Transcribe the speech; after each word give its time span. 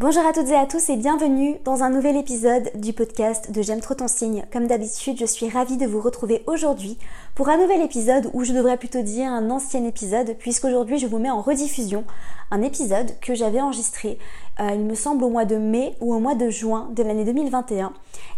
Bonjour 0.00 0.24
à 0.24 0.32
toutes 0.32 0.48
et 0.48 0.56
à 0.56 0.64
tous 0.64 0.88
et 0.88 0.96
bienvenue 0.96 1.58
dans 1.62 1.82
un 1.82 1.90
nouvel 1.90 2.16
épisode 2.16 2.70
du 2.74 2.94
podcast 2.94 3.52
de 3.52 3.60
J'aime 3.60 3.82
trop 3.82 3.92
ton 3.92 4.08
signe. 4.08 4.46
Comme 4.50 4.66
d'habitude, 4.66 5.18
je 5.20 5.26
suis 5.26 5.50
ravie 5.50 5.76
de 5.76 5.84
vous 5.84 6.00
retrouver 6.00 6.42
aujourd'hui 6.46 6.96
pour 7.34 7.50
un 7.50 7.58
nouvel 7.58 7.82
épisode 7.82 8.30
ou 8.32 8.42
je 8.42 8.54
devrais 8.54 8.78
plutôt 8.78 9.02
dire 9.02 9.30
un 9.30 9.50
ancien 9.50 9.84
épisode 9.84 10.36
puisqu'aujourd'hui 10.38 10.98
je 10.98 11.06
vous 11.06 11.18
mets 11.18 11.28
en 11.28 11.42
rediffusion 11.42 12.06
un 12.50 12.62
épisode 12.62 13.10
que 13.20 13.34
j'avais 13.34 13.60
enregistré, 13.60 14.18
euh, 14.60 14.70
il 14.72 14.86
me 14.86 14.94
semble 14.94 15.22
au 15.22 15.28
mois 15.28 15.44
de 15.44 15.56
mai 15.56 15.94
ou 16.00 16.14
au 16.14 16.18
mois 16.18 16.34
de 16.34 16.48
juin 16.48 16.88
de 16.96 17.02
l'année 17.02 17.26
2021, 17.26 17.92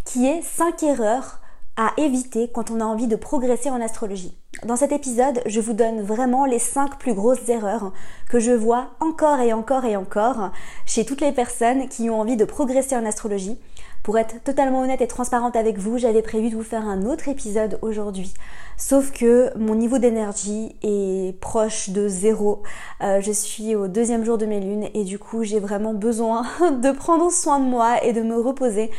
qui 0.05 0.27
est 0.27 0.43
5 0.43 0.83
erreurs 0.83 1.42
à 1.77 1.93
éviter 1.97 2.51
quand 2.53 2.71
on 2.71 2.81
a 2.81 2.85
envie 2.85 3.07
de 3.07 3.17
progresser 3.17 3.71
en 3.71 3.81
astrologie. 3.81 4.37
Dans 4.65 4.77
cet 4.77 4.93
épisode, 4.93 5.41
je 5.47 5.61
vous 5.61 5.73
donne 5.73 6.03
vraiment 6.03 6.45
les 6.45 6.59
5 6.59 6.99
plus 6.99 7.15
grosses 7.15 7.49
erreurs 7.49 7.93
que 8.29 8.39
je 8.39 8.53
vois 8.53 8.91
encore 9.01 9.41
et 9.41 9.53
encore 9.53 9.85
et 9.85 9.97
encore 9.97 10.51
chez 10.87 11.05
toutes 11.05 11.23
les 11.23 11.33
personnes 11.33 11.89
qui 11.89 12.11
ont 12.11 12.21
envie 12.21 12.37
de 12.37 12.45
progresser 12.45 12.95
en 12.95 13.07
astrologie. 13.07 13.59
Pour 14.03 14.19
être 14.19 14.43
totalement 14.43 14.81
honnête 14.81 15.01
et 15.01 15.07
transparente 15.07 15.57
avec 15.57 15.79
vous, 15.79 15.97
j'avais 15.97 16.23
prévu 16.23 16.51
de 16.51 16.57
vous 16.57 16.65
faire 16.65 16.87
un 16.87 17.07
autre 17.07 17.29
épisode 17.29 17.79
aujourd'hui. 17.83 18.35
Sauf 18.77 19.13
que 19.13 19.57
mon 19.57 19.75
niveau 19.75 19.99
d'énergie 19.99 20.77
est 20.83 21.39
proche 21.41 21.91
de 21.91 22.09
zéro. 22.09 22.63
Euh, 23.03 23.21
je 23.21 23.33
suis 23.33 23.75
au 23.77 23.89
deuxième 23.89 24.25
jour 24.25 24.39
de 24.39 24.47
mes 24.47 24.61
lunes 24.61 24.89
et 24.95 25.05
du 25.05 25.19
coup 25.19 25.45
j'ai 25.45 25.61
vraiment 25.61 25.95
besoin 25.95 26.43
de 26.83 26.91
prendre 26.91 27.31
soin 27.31 27.61
de 27.61 27.65
moi 27.65 28.03
et 28.05 28.13
de 28.13 28.23
me 28.23 28.41
reposer 28.41 28.91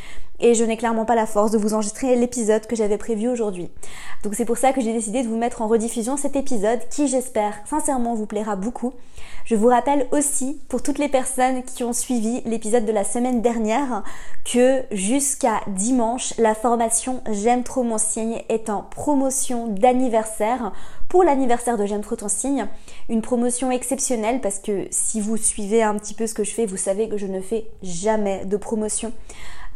et 0.43 0.55
je 0.55 0.63
n'ai 0.63 0.77
clairement 0.77 1.05
pas 1.05 1.15
la 1.15 1.25
force 1.25 1.51
de 1.51 1.57
vous 1.57 1.73
enregistrer 1.73 2.15
l'épisode 2.15 2.67
que 2.67 2.75
j'avais 2.75 2.97
prévu 2.97 3.29
aujourd'hui. 3.29 3.69
Donc 4.23 4.35
c'est 4.35 4.45
pour 4.45 4.57
ça 4.57 4.73
que 4.73 4.81
j'ai 4.81 4.91
décidé 4.91 5.23
de 5.23 5.27
vous 5.27 5.37
mettre 5.37 5.61
en 5.61 5.67
rediffusion 5.67 6.17
cet 6.17 6.35
épisode 6.35 6.79
qui 6.89 7.07
j'espère 7.07 7.53
sincèrement 7.65 8.13
vous 8.13 8.25
plaira 8.25 8.55
beaucoup. 8.55 8.93
Je 9.45 9.55
vous 9.55 9.67
rappelle 9.67 10.07
aussi 10.11 10.59
pour 10.67 10.81
toutes 10.81 10.99
les 10.99 11.07
personnes 11.07 11.63
qui 11.63 11.83
ont 11.83 11.93
suivi 11.93 12.41
l'épisode 12.45 12.85
de 12.85 12.91
la 12.91 13.03
semaine 13.05 13.41
dernière 13.41 14.03
que 14.43 14.83
jusqu'à 14.91 15.61
dimanche, 15.67 16.33
la 16.37 16.55
formation 16.55 17.21
J'aime 17.31 17.63
trop 17.63 17.83
mon 17.83 17.97
signe 17.97 18.41
est 18.49 18.69
en 18.69 18.81
promotion 18.81 19.67
d'anniversaire 19.73 20.71
pour 21.09 21.23
l'anniversaire 21.23 21.77
de 21.77 21.85
J'aime 21.85 22.01
trop 22.01 22.15
ton 22.15 22.29
signe. 22.29 22.67
Une 23.09 23.21
promotion 23.21 23.71
exceptionnelle 23.71 24.41
parce 24.41 24.59
que 24.59 24.87
si 24.91 25.21
vous 25.21 25.37
suivez 25.37 25.83
un 25.83 25.95
petit 25.97 26.13
peu 26.13 26.27
ce 26.27 26.33
que 26.33 26.43
je 26.43 26.51
fais, 26.51 26.65
vous 26.65 26.77
savez 26.77 27.09
que 27.09 27.17
je 27.17 27.27
ne 27.27 27.41
fais 27.41 27.67
jamais 27.81 28.45
de 28.45 28.57
promotion. 28.57 29.11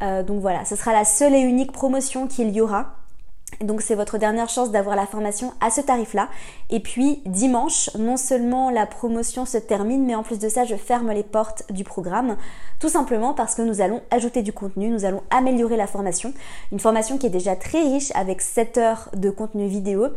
Euh, 0.02 0.24
donc 0.24 0.42
voilà, 0.42 0.66
ce 0.66 0.76
sera 0.76 0.94
la 0.94 1.06
seule 1.06 1.36
et 1.36 1.40
unique 1.40 1.72
promotion 1.72 2.28
qu'il 2.28 2.52
y 2.52 2.62
aura. 2.62 2.96
Donc 3.62 3.82
c'est 3.82 3.96
votre 3.96 4.18
dernière 4.18 4.50
chance 4.50 4.72
d'avoir 4.72 4.96
la 4.96 5.08
formation 5.08 5.54
à 5.62 5.70
ce 5.72 5.82
tarif-là. 5.82 6.30
Et 6.70 6.80
puis 6.80 7.22
dimanche, 7.26 7.90
non 7.98 8.18
seulement 8.18 8.70
la 8.70 8.86
promotion 8.86 9.46
se 9.46 9.58
termine, 9.58 10.06
mais 10.06 10.16
en 10.16 10.24
plus 10.24 10.40
de 10.40 10.50
ça, 10.50 10.64
je 10.66 10.76
ferme 10.76 11.12
les 11.12 11.24
portes 11.24 11.64
du 11.72 11.84
programme. 11.84 12.38
Tout 12.80 12.90
simplement 12.90 13.34
parce 13.34 13.56
que 13.56 13.64
nous 13.64 13.82
allons 13.82 14.02
ajouter 14.12 14.44
du 14.44 14.54
contenu, 14.54 14.90
nous 14.90 15.06
allons 15.06 15.24
améliorer 15.32 15.78
la 15.78 15.88
formation. 15.88 16.34
Une 16.72 16.80
formation 16.80 17.18
qui 17.18 17.26
est 17.26 17.32
déjà 17.32 17.56
très 17.56 17.82
riche 17.82 18.12
avec 18.14 18.42
7 18.42 18.78
heures 18.78 19.10
de 19.16 19.32
contenu 19.32 19.68
vidéo, 19.68 20.10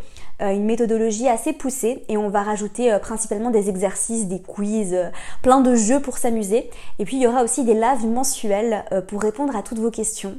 euh, 0.43 0.51
une 0.51 0.65
méthodologie 0.65 1.29
assez 1.29 1.55
poussée 1.55 2.05
et 2.09 2.19
on 2.19 2.29
va 2.29 2.43
rajouter 2.43 2.93
euh, 2.93 2.99
principalement 2.99 3.51
des 3.51 3.71
exercices, 3.71 4.27
des 4.27 4.43
quiz, 4.43 4.93
euh, 4.93 5.09
plein 5.43 5.63
de 5.63 5.75
jeux 5.75 6.01
pour 6.01 6.19
s'amuser. 6.19 6.69
Et 6.99 7.07
puis 7.07 7.17
il 7.17 7.23
y 7.23 7.27
aura 7.27 7.43
aussi 7.43 7.65
des 7.65 7.75
lives 7.75 8.07
mensuels 8.07 8.85
pour 9.09 9.23
répondre 9.23 9.57
à 9.57 9.63
toutes 9.63 9.79
vos 9.79 9.91
questions 9.91 10.37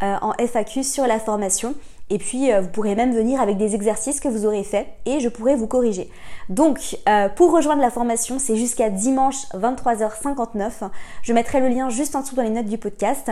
en 0.00 0.32
FAQ 0.38 0.82
sur 0.82 1.06
la 1.06 1.20
formation. 1.20 1.74
Et 2.12 2.18
puis, 2.18 2.52
euh, 2.52 2.60
vous 2.60 2.68
pourrez 2.68 2.96
même 2.96 3.14
venir 3.14 3.40
avec 3.40 3.56
des 3.56 3.76
exercices 3.76 4.18
que 4.18 4.26
vous 4.26 4.44
aurez 4.44 4.64
faits 4.64 4.88
et 5.06 5.20
je 5.20 5.28
pourrai 5.28 5.54
vous 5.54 5.68
corriger. 5.68 6.10
Donc, 6.48 6.98
euh, 7.08 7.28
pour 7.28 7.52
rejoindre 7.52 7.80
la 7.80 7.90
formation, 7.90 8.40
c'est 8.40 8.56
jusqu'à 8.56 8.90
dimanche 8.90 9.46
23h59. 9.54 10.90
Je 11.22 11.32
mettrai 11.32 11.60
le 11.60 11.68
lien 11.68 11.88
juste 11.88 12.16
en 12.16 12.22
dessous 12.22 12.34
dans 12.34 12.42
les 12.42 12.50
notes 12.50 12.66
du 12.66 12.78
podcast. 12.78 13.30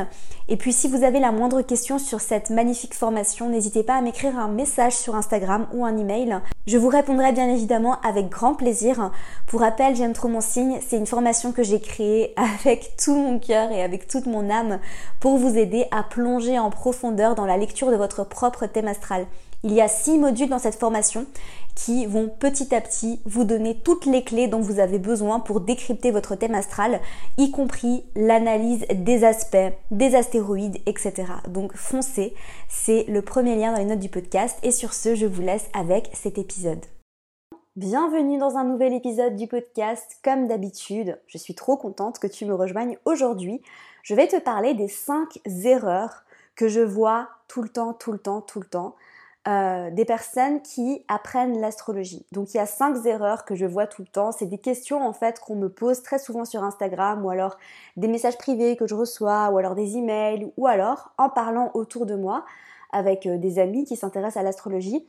Et 0.49 0.57
puis, 0.57 0.73
si 0.73 0.87
vous 0.87 1.03
avez 1.03 1.19
la 1.19 1.33
moindre 1.33 1.61
question 1.63 1.99
sur 1.99 2.21
cette 2.21 2.51
magnifique 2.51 2.95
formation, 2.95 3.49
n'hésitez 3.49 3.83
pas 3.83 3.97
à 3.97 4.01
m'écrire 4.01 4.39
un 4.39 4.47
message 4.47 4.93
sur 4.93 5.17
Instagram 5.17 5.67
ou 5.73 5.85
un 5.85 5.97
email. 5.97 6.39
Je 6.69 6.79
vous 6.79 6.89
répondrai 6.89 7.33
bien 7.33 7.49
évidemment 7.49 8.01
avec 8.03 8.29
grand 8.29 8.55
plaisir. 8.55 9.11
Pour 9.49 9.61
rappel, 9.61 9.97
j'aime 9.97 10.13
trop 10.13 10.29
mon 10.29 10.41
signe. 10.41 10.79
C'est 10.87 10.99
une 10.99 11.07
formation 11.07 11.51
que 11.51 11.65
j'ai 11.65 11.81
créée 11.81 12.33
avec 12.63 12.95
tout 12.97 13.17
mon 13.17 13.41
cœur 13.41 13.73
et 13.73 13.83
avec 13.83 14.07
toute 14.07 14.27
mon 14.27 14.49
âme 14.51 14.79
pour 15.19 15.37
vous 15.37 15.59
aider 15.59 15.87
à 15.91 16.05
plonger 16.05 16.61
en 16.61 16.71
profondeur 16.71 17.35
dans 17.35 17.47
la 17.47 17.57
lecture 17.57 17.91
de 17.91 17.97
votre 17.97 18.23
propre 18.23 18.68
thème 18.69 18.89
astral. 18.89 19.27
Il 19.65 19.73
y 19.73 19.81
a 19.81 19.89
six 19.89 20.19
modules 20.19 20.49
dans 20.49 20.61
cette 20.61 20.77
formation 20.77 21.27
qui 21.75 22.07
vont 22.07 22.29
petit 22.29 22.75
à 22.75 22.81
petit 22.81 23.21
vous 23.25 23.45
donner 23.45 23.77
toutes 23.77 24.07
les 24.07 24.23
clés 24.23 24.47
dont 24.47 24.61
vous 24.61 24.79
avez 24.79 24.99
besoin 24.99 25.41
pour 25.41 25.61
décrypter 25.61 26.11
votre 26.11 26.37
thème 26.37 26.55
astral, 26.55 27.01
y 27.39 27.51
compris 27.51 28.05
l'analyse 28.15 28.85
des 28.95 29.25
aspects, 29.25 29.57
des 29.91 30.15
astéroïdes, 30.15 30.79
etc. 30.87 31.25
Donc 31.49 31.75
foncez, 31.75 32.35
c'est 32.69 33.05
le 33.09 33.23
premier 33.23 33.57
lien 33.57 33.73
dans 33.73 33.79
les 33.79 33.85
notes 33.85 33.99
du 33.99 34.09
podcast 34.09 34.59
et 34.63 34.71
sur 34.71 34.93
ce, 34.93 35.15
je 35.15 35.27
vous 35.27 35.43
laisse 35.43 35.69
avec 35.73 36.11
cet 36.15 36.39
épisode. 36.39 36.85
Bienvenue 37.79 38.39
dans 38.39 38.57
un 38.57 38.65
nouvel 38.65 38.93
épisode 38.93 39.37
du 39.37 39.47
podcast. 39.47 40.19
Comme 40.25 40.49
d'habitude, 40.49 41.21
je 41.29 41.39
suis 41.39 41.55
trop 41.55 41.77
contente 41.77 42.19
que 42.19 42.27
tu 42.27 42.45
me 42.45 42.55
rejoignes 42.55 42.99
aujourd'hui. 43.05 43.63
Je 44.03 44.17
vais 44.17 44.27
te 44.27 44.41
parler 44.41 44.75
des 44.75 44.89
5 44.89 45.39
erreurs 45.65 46.25
que 46.59 46.69
je 46.69 46.81
vois 46.81 47.29
tout 47.47 47.63
le 47.63 47.69
temps, 47.69 47.95
tout 47.95 48.11
le 48.11 48.19
temps, 48.19 48.41
tout 48.41 48.59
le 48.59 48.67
temps, 48.67 48.97
euh, 49.47 49.91
des 49.93 50.05
personnes 50.05 50.61
qui 50.61 51.05
apprennent 51.07 51.61
l'astrologie. 51.61 52.27
Donc 52.33 52.53
il 52.53 52.57
y 52.57 52.61
a 52.61 52.67
cinq 52.67 53.07
erreurs 53.07 53.45
que 53.45 53.55
je 53.55 53.65
vois 53.65 53.87
tout 53.87 54.03
le 54.03 54.09
temps. 54.09 54.33
C'est 54.33 54.47
des 54.47 54.59
questions 54.59 55.07
en 55.07 55.13
fait 55.13 55.39
qu'on 55.39 55.55
me 55.55 55.69
pose 55.69 56.03
très 56.03 56.19
souvent 56.19 56.45
sur 56.45 56.65
Instagram 56.65 57.25
ou 57.25 57.31
alors 57.31 57.57
des 57.97 58.09
messages 58.09 58.37
privés 58.37 58.77
que 58.77 58.89
je 58.89 58.97
reçois 58.97 59.51
ou 59.51 59.59
alors 59.59 59.77
des 59.77 59.97
emails 59.97 60.53
ou 60.57 60.67
alors 60.67 61.13
en 61.17 61.31
parlant 61.31 61.71
autour 61.75 62.07
de 62.07 62.17
moi 62.17 62.45
avec 62.93 63.27
euh, 63.27 63.39
des 63.39 63.61
amis 63.61 63.85
qui 63.85 63.95
s'intéressent 63.95 64.41
à 64.41 64.43
l'astrologie. 64.43 65.07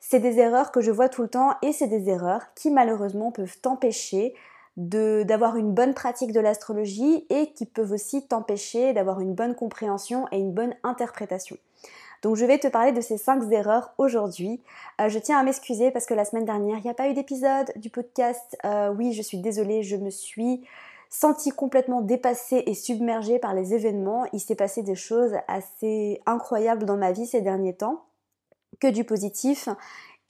C'est 0.00 0.20
des 0.20 0.38
erreurs 0.38 0.70
que 0.70 0.82
je 0.82 0.90
vois 0.90 1.08
tout 1.08 1.22
le 1.22 1.28
temps 1.28 1.54
et 1.62 1.72
c'est 1.72 1.88
des 1.88 2.10
erreurs 2.10 2.42
qui 2.54 2.70
malheureusement 2.70 3.32
peuvent 3.32 3.58
t'empêcher 3.62 4.34
d'avoir 4.76 5.56
une 5.56 5.72
bonne 5.72 5.94
pratique 5.94 6.32
de 6.32 6.40
l'astrologie 6.40 7.26
et 7.28 7.52
qui 7.52 7.66
peuvent 7.66 7.92
aussi 7.92 8.26
t'empêcher 8.26 8.92
d'avoir 8.92 9.20
une 9.20 9.34
bonne 9.34 9.54
compréhension 9.54 10.26
et 10.32 10.38
une 10.38 10.52
bonne 10.52 10.74
interprétation. 10.82 11.56
Donc 12.22 12.36
je 12.36 12.44
vais 12.44 12.58
te 12.58 12.68
parler 12.68 12.92
de 12.92 13.00
ces 13.00 13.16
5 13.16 13.50
erreurs 13.50 13.92
aujourd'hui. 13.98 14.60
Euh, 15.00 15.08
je 15.08 15.18
tiens 15.18 15.38
à 15.38 15.42
m'excuser 15.42 15.90
parce 15.90 16.06
que 16.06 16.14
la 16.14 16.24
semaine 16.24 16.44
dernière, 16.44 16.78
il 16.78 16.82
n'y 16.82 16.90
a 16.90 16.94
pas 16.94 17.08
eu 17.08 17.14
d'épisode 17.14 17.72
du 17.76 17.88
podcast. 17.88 18.58
Euh, 18.64 18.92
oui, 18.92 19.12
je 19.12 19.22
suis 19.22 19.38
désolée, 19.38 19.82
je 19.82 19.96
me 19.96 20.10
suis 20.10 20.62
sentie 21.08 21.50
complètement 21.50 22.02
dépassée 22.02 22.62
et 22.66 22.74
submergée 22.74 23.38
par 23.38 23.54
les 23.54 23.74
événements. 23.74 24.26
Il 24.32 24.40
s'est 24.40 24.54
passé 24.54 24.82
des 24.82 24.94
choses 24.94 25.34
assez 25.48 26.20
incroyables 26.26 26.84
dans 26.84 26.96
ma 26.96 27.12
vie 27.12 27.26
ces 27.26 27.40
derniers 27.40 27.74
temps, 27.74 28.04
que 28.80 28.86
du 28.86 29.04
positif. 29.04 29.68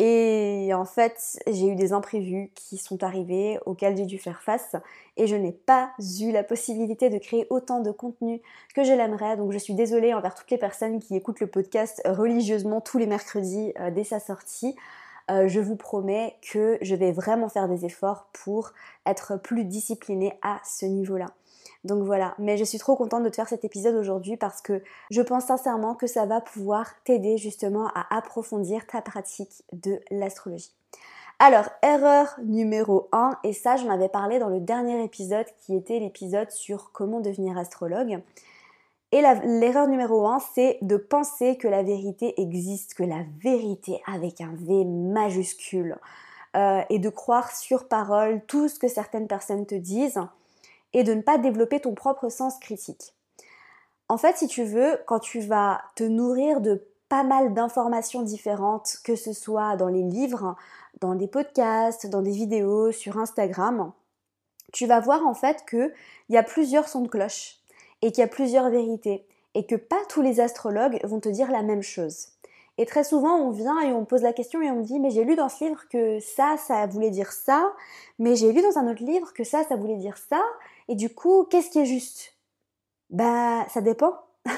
Et 0.03 0.73
en 0.73 0.87
fait, 0.87 1.39
j'ai 1.47 1.67
eu 1.67 1.75
des 1.75 1.93
imprévus 1.93 2.51
qui 2.55 2.79
sont 2.79 3.05
arrivés, 3.05 3.59
auxquels 3.67 3.99
j'ai 3.99 4.07
dû 4.07 4.17
faire 4.17 4.41
face, 4.41 4.75
et 5.19 5.27
je 5.27 5.37
n'ai 5.37 5.53
pas 5.53 5.91
eu 6.23 6.33
la 6.33 6.43
possibilité 6.43 7.11
de 7.11 7.19
créer 7.19 7.47
autant 7.51 7.81
de 7.81 7.91
contenu 7.91 8.41
que 8.75 8.83
je 8.83 8.95
l'aimerais. 8.95 9.37
Donc 9.37 9.53
je 9.53 9.59
suis 9.59 9.75
désolée 9.75 10.15
envers 10.15 10.35
toutes 10.35 10.51
les 10.51 10.57
personnes 10.57 11.01
qui 11.01 11.17
écoutent 11.17 11.41
le 11.41 11.49
podcast 11.49 12.01
religieusement 12.07 12.81
tous 12.81 12.97
les 12.97 13.07
mercredis 13.07 13.75
euh, 13.79 13.91
dès 13.91 14.05
sa 14.05 14.21
sortie. 14.21 14.75
Euh, 15.31 15.49
je 15.49 15.61
vous 15.61 15.77
promets 15.77 16.39
que 16.51 16.79
je 16.81 16.95
vais 16.95 17.13
vraiment 17.13 17.51
faire 17.51 17.69
des 17.69 17.85
efforts 17.85 18.31
pour 18.33 18.73
être 19.05 19.37
plus 19.37 19.67
disciplinée 19.67 20.33
à 20.41 20.63
ce 20.65 20.87
niveau-là. 20.87 21.27
Donc 21.85 22.05
voilà, 22.05 22.35
mais 22.39 22.59
je 22.59 22.65
suis 22.65 22.79
trop 22.79 22.95
contente 22.95 23.23
de 23.23 23.29
te 23.31 23.37
faire 23.37 23.49
cet 23.49 23.65
épisode 23.65 23.95
aujourd'hui 23.95 24.37
parce 24.37 24.61
que 24.61 24.83
je 25.11 25.23
pense 25.23 25.47
sincèrement 25.47 25.95
que 25.95 26.07
ça 26.07 26.27
va 26.27 26.41
pouvoir 26.41 26.87
t'aider 27.05 27.39
justement 27.39 27.89
à 27.95 28.15
approfondir 28.15 28.87
ta 28.87 29.01
pratique 29.01 29.63
de 29.73 29.99
l'astrologie. 30.11 30.73
Alors, 31.39 31.71
erreur 31.83 32.39
numéro 32.45 33.09
1, 33.13 33.39
et 33.45 33.55
ça 33.55 33.77
j'en 33.77 33.89
avais 33.89 34.11
parlé 34.11 34.39
dans 34.39 34.51
le 34.51 34.61
dernier 34.61 35.03
épisode 35.03 35.47
qui 35.65 35.75
était 35.75 35.99
l'épisode 35.99 36.51
sur 36.51 36.93
comment 36.93 37.21
devenir 37.21 37.57
astrologue. 37.57 38.21
Et 39.13 39.23
l'erreur 39.23 39.89
numéro 39.89 40.27
1, 40.27 40.39
c'est 40.55 40.79
de 40.83 40.99
penser 40.99 41.57
que 41.57 41.67
la 41.67 41.83
vérité 41.83 42.39
existe, 42.41 42.93
que 42.93 43.03
la 43.03 43.25
vérité 43.43 44.03
avec 44.07 44.43
un 44.43 44.53
V 44.55 44.85
majuscule, 44.85 45.97
euh, 46.57 46.83
et 46.91 46.99
de 46.99 47.09
croire 47.09 47.51
sur 47.51 47.89
parole 47.89 48.43
tout 48.47 48.69
ce 48.69 48.79
que 48.79 48.89
certaines 48.89 49.27
personnes 49.27 49.67
te 49.67 49.75
disent 49.75 50.21
et 50.93 51.05
de 51.05 51.15
ne 51.15 51.23
pas 51.23 51.39
développer 51.39 51.81
ton 51.81 51.95
propre 51.95 52.29
sens 52.29 52.59
critique. 52.59 53.15
En 54.09 54.19
fait, 54.19 54.37
si 54.37 54.49
tu 54.49 54.65
veux, 54.65 54.99
quand 55.07 55.21
tu 55.21 55.41
vas 55.41 55.83
te 55.95 56.03
nourrir 56.03 56.61
de 56.61 56.85
pas 57.09 57.23
mal 57.23 57.55
d'informations 57.55 58.23
différentes, 58.23 58.99
que 59.05 59.17
ce 59.17 59.33
soit 59.33 59.77
dans 59.77 59.89
les 59.89 60.03
livres, 60.03 60.57
dans 61.01 61.15
des 61.15 61.29
podcasts, 61.29 62.09
dans 62.09 62.23
des 62.23 62.31
vidéos, 62.31 62.93
sur 62.93 63.19
Instagram, 63.19 63.93
tu 64.73 64.87
vas 64.87 65.01
voir 65.01 65.27
en 65.27 65.35
fait 65.35 65.65
qu'il 65.69 65.93
y 66.29 66.37
a 66.37 66.43
plusieurs 66.43 66.89
sons 66.89 67.03
de 67.03 67.09
cloche 67.09 67.59
et 68.03 68.13
qu'il 68.13 68.23
y 68.23 68.25
a 68.25 68.29
plusieurs 68.29 68.71
vérités 68.71 69.27
et 69.55 69.67
que 69.67 69.75
pas 69.75 70.01
tous 70.09 70.23
les 70.23 70.41
astrologues 70.41 71.01
vont 71.05 71.21
te 71.21 71.29
dire 71.29 71.51
la 71.51 71.63
même 71.63 71.83
chose. 71.83 72.29
Et 72.79 72.87
très 72.87 73.05
souvent, 73.05 73.37
on 73.37 73.51
vient 73.51 73.81
et 73.81 73.93
on 73.93 74.05
pose 74.05 74.23
la 74.23 74.33
question 74.33 74.63
et 74.63 74.71
on 74.71 74.77
me 74.77 74.85
dit 74.85 75.01
Mais 75.01 75.11
j'ai 75.11 75.25
lu 75.25 75.37
dans 75.37 75.49
ce 75.49 75.65
livre 75.65 75.83
que 75.91 76.19
ça, 76.21 76.57
ça 76.57 76.87
voulait 76.87 77.11
dire 77.11 77.33
ça, 77.33 77.73
mais 78.19 78.37
j'ai 78.37 78.53
lu 78.53 78.63
dans 78.63 78.79
un 78.79 78.91
autre 78.91 79.05
livre 79.05 79.33
que 79.35 79.45
ça, 79.45 79.65
ça 79.65 79.77
voulait 79.77 79.97
dire 79.97 80.17
ça, 80.17 80.43
et 80.91 80.97
du 80.97 81.09
coup, 81.09 81.47
qu'est-ce 81.49 81.71
qui 81.71 81.79
est 81.79 81.87
juste? 81.87 82.35
Bah, 83.11 83.65
ça 83.69 83.81
dépend. 83.81 84.13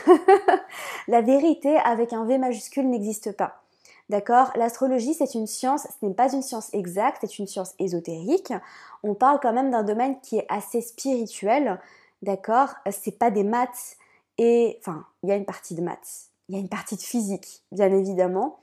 la 1.09 1.21
vérité 1.21 1.77
avec 1.77 2.15
un 2.15 2.25
V 2.25 2.39
majuscule 2.39 2.89
n'existe 2.89 3.37
pas. 3.37 3.63
D'accord? 4.09 4.51
L'astrologie, 4.57 5.13
c'est 5.13 5.35
une 5.35 5.47
science, 5.47 5.87
ce 6.01 6.07
n'est 6.07 6.15
pas 6.15 6.33
une 6.33 6.41
science 6.41 6.73
exacte, 6.73 7.19
c'est 7.21 7.39
une 7.39 7.47
science 7.47 7.75
ésotérique. 7.79 8.55
On 9.03 9.13
parle 9.13 9.41
quand 9.43 9.53
même 9.53 9.71
d'un 9.71 9.83
domaine 9.83 10.21
qui 10.23 10.39
est 10.39 10.47
assez 10.49 10.81
spirituel. 10.81 11.79
D'accord? 12.23 12.71
C'est 12.91 13.19
pas 13.19 13.31
des 13.31 13.45
maths 13.45 13.99
et. 14.39 14.79
Enfin, 14.81 15.05
il 15.23 15.29
y 15.29 15.33
a 15.33 15.37
une 15.37 15.45
partie 15.45 15.75
de 15.75 15.83
maths, 15.83 16.31
il 16.49 16.55
y 16.55 16.59
a 16.59 16.63
une 16.63 16.71
partie 16.71 16.97
de 16.97 17.03
physique, 17.03 17.63
bien 17.73 17.93
évidemment. 17.93 18.57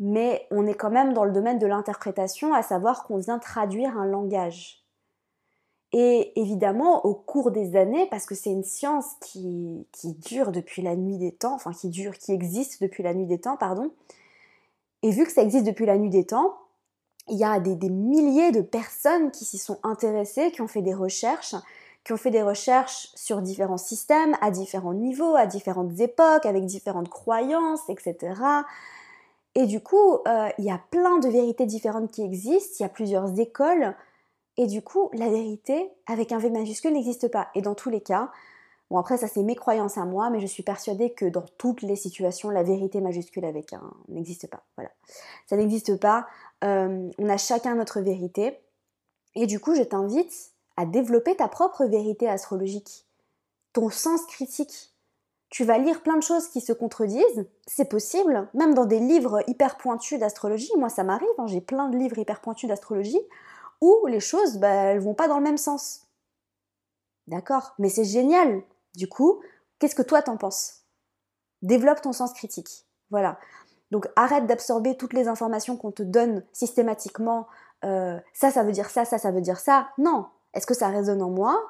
Mais 0.00 0.48
on 0.50 0.66
est 0.66 0.74
quand 0.74 0.90
même 0.90 1.12
dans 1.12 1.24
le 1.24 1.30
domaine 1.30 1.60
de 1.60 1.68
l'interprétation, 1.68 2.52
à 2.52 2.62
savoir 2.62 3.04
qu'on 3.04 3.18
vient 3.18 3.38
traduire 3.38 3.96
un 3.96 4.06
langage. 4.06 4.83
Et 5.96 6.38
évidemment, 6.40 7.06
au 7.06 7.14
cours 7.14 7.52
des 7.52 7.76
années, 7.76 8.08
parce 8.10 8.26
que 8.26 8.34
c'est 8.34 8.50
une 8.50 8.64
science 8.64 9.06
qui, 9.20 9.86
qui, 9.92 10.12
dure 10.14 10.50
depuis 10.50 10.82
la 10.82 10.96
nuit 10.96 11.18
des 11.18 11.30
temps, 11.30 11.54
enfin 11.54 11.72
qui 11.72 11.88
dure, 11.88 12.18
qui 12.18 12.32
existe 12.32 12.82
depuis 12.82 13.04
la 13.04 13.14
nuit 13.14 13.26
des 13.26 13.38
temps, 13.38 13.56
pardon, 13.56 13.92
et 15.04 15.10
vu 15.10 15.24
que 15.24 15.30
ça 15.30 15.42
existe 15.42 15.66
depuis 15.66 15.84
la 15.84 15.98
nuit 15.98 16.08
des 16.08 16.24
temps, 16.24 16.56
il 17.28 17.36
y 17.36 17.44
a 17.44 17.60
des, 17.60 17.76
milliers 17.90 18.52
de 18.52 18.62
personnes 18.62 19.30
qui 19.30 19.44
s'y 19.44 19.58
sont 19.58 19.78
intéressées, 19.82 20.50
qui 20.50 20.62
ont 20.62 20.66
fait 20.66 20.80
des 20.80 20.94
recherches, 20.94 21.54
qui 22.04 22.12
ont 22.14 22.16
fait 22.16 22.30
des 22.30 22.42
recherches 22.42 23.10
sur 23.14 23.42
différents 23.42 23.76
systèmes, 23.76 24.34
à 24.40 24.50
différents 24.50 24.94
niveaux, 24.94 25.36
à 25.36 25.44
différentes 25.44 26.00
époques, 26.00 26.46
avec 26.46 26.64
différentes 26.64 27.10
croyances, 27.10 27.86
etc. 27.90 28.34
Et 29.54 29.66
du 29.66 29.80
coup, 29.80 30.18
euh, 30.26 30.48
il 30.56 30.64
y 30.64 30.70
a 30.70 30.80
plein 30.90 31.18
de 31.18 31.28
vérités 31.28 31.66
différentes 31.66 32.10
qui 32.10 32.22
existent, 32.22 32.76
il 32.80 32.82
y 32.82 32.86
a 32.86 32.88
plusieurs 32.88 33.38
écoles, 33.38 33.94
et 34.56 34.66
du 34.66 34.82
coup, 34.82 35.10
la 35.12 35.28
vérité 35.28 35.90
avec 36.06 36.32
un 36.32 36.38
V 36.38 36.50
majuscule 36.50 36.92
n'existe 36.92 37.28
pas. 37.28 37.48
Et 37.54 37.62
dans 37.62 37.74
tous 37.74 37.90
les 37.90 38.00
cas, 38.00 38.30
Bon, 38.90 38.98
après, 38.98 39.16
ça, 39.16 39.28
c'est 39.28 39.42
mes 39.42 39.56
croyances 39.56 39.96
à 39.96 40.04
moi, 40.04 40.30
mais 40.30 40.40
je 40.40 40.46
suis 40.46 40.62
persuadée 40.62 41.12
que 41.12 41.24
dans 41.24 41.44
toutes 41.58 41.82
les 41.82 41.96
situations, 41.96 42.50
la 42.50 42.62
vérité 42.62 43.00
majuscule 43.00 43.44
avec 43.44 43.72
un 43.72 43.92
n'existe 44.08 44.48
pas. 44.48 44.62
Voilà. 44.76 44.90
Ça 45.46 45.56
n'existe 45.56 45.98
pas. 45.98 46.26
Euh, 46.62 47.10
on 47.18 47.28
a 47.28 47.36
chacun 47.36 47.74
notre 47.74 48.00
vérité. 48.00 48.60
Et 49.34 49.46
du 49.46 49.58
coup, 49.58 49.74
je 49.74 49.82
t'invite 49.82 50.52
à 50.76 50.84
développer 50.84 51.34
ta 51.34 51.48
propre 51.48 51.86
vérité 51.86 52.28
astrologique, 52.28 53.06
ton 53.72 53.90
sens 53.90 54.26
critique. 54.26 54.92
Tu 55.50 55.64
vas 55.64 55.78
lire 55.78 56.02
plein 56.02 56.16
de 56.16 56.22
choses 56.22 56.48
qui 56.48 56.60
se 56.60 56.72
contredisent, 56.72 57.46
c'est 57.66 57.88
possible, 57.88 58.48
même 58.54 58.74
dans 58.74 58.86
des 58.86 58.98
livres 58.98 59.42
hyper 59.48 59.76
pointus 59.76 60.18
d'astrologie. 60.18 60.70
Moi, 60.76 60.88
ça 60.88 61.04
m'arrive, 61.04 61.28
hein, 61.38 61.46
j'ai 61.46 61.60
plein 61.60 61.88
de 61.88 61.96
livres 61.96 62.18
hyper 62.18 62.40
pointus 62.40 62.68
d'astrologie 62.68 63.20
les 64.06 64.20
choses, 64.20 64.58
bah, 64.58 64.68
elles 64.68 65.00
vont 65.00 65.14
pas 65.14 65.28
dans 65.28 65.38
le 65.38 65.44
même 65.44 65.58
sens. 65.58 66.02
D'accord? 67.26 67.74
Mais 67.78 67.88
c'est 67.88 68.04
génial 68.04 68.62
du 68.94 69.08
coup, 69.08 69.40
qu'est-ce 69.78 69.94
que 69.94 70.02
toi 70.02 70.22
t'en 70.22 70.36
penses? 70.36 70.82
Développe 71.62 72.00
ton 72.00 72.12
sens 72.12 72.32
critique. 72.32 72.86
Voilà. 73.10 73.38
Donc 73.90 74.08
arrête 74.16 74.46
d'absorber 74.46 74.96
toutes 74.96 75.12
les 75.12 75.28
informations 75.28 75.76
qu'on 75.76 75.92
te 75.92 76.02
donne 76.02 76.44
systématiquement. 76.52 77.46
Euh, 77.84 78.18
ça, 78.32 78.50
ça 78.50 78.62
veut 78.62 78.72
dire 78.72 78.90
ça, 78.90 79.04
ça, 79.04 79.18
ça 79.18 79.30
veut 79.30 79.40
dire 79.40 79.58
ça. 79.58 79.88
Non. 79.98 80.26
Est-ce 80.52 80.66
que 80.66 80.74
ça 80.74 80.88
résonne 80.88 81.22
en 81.22 81.30
moi? 81.30 81.60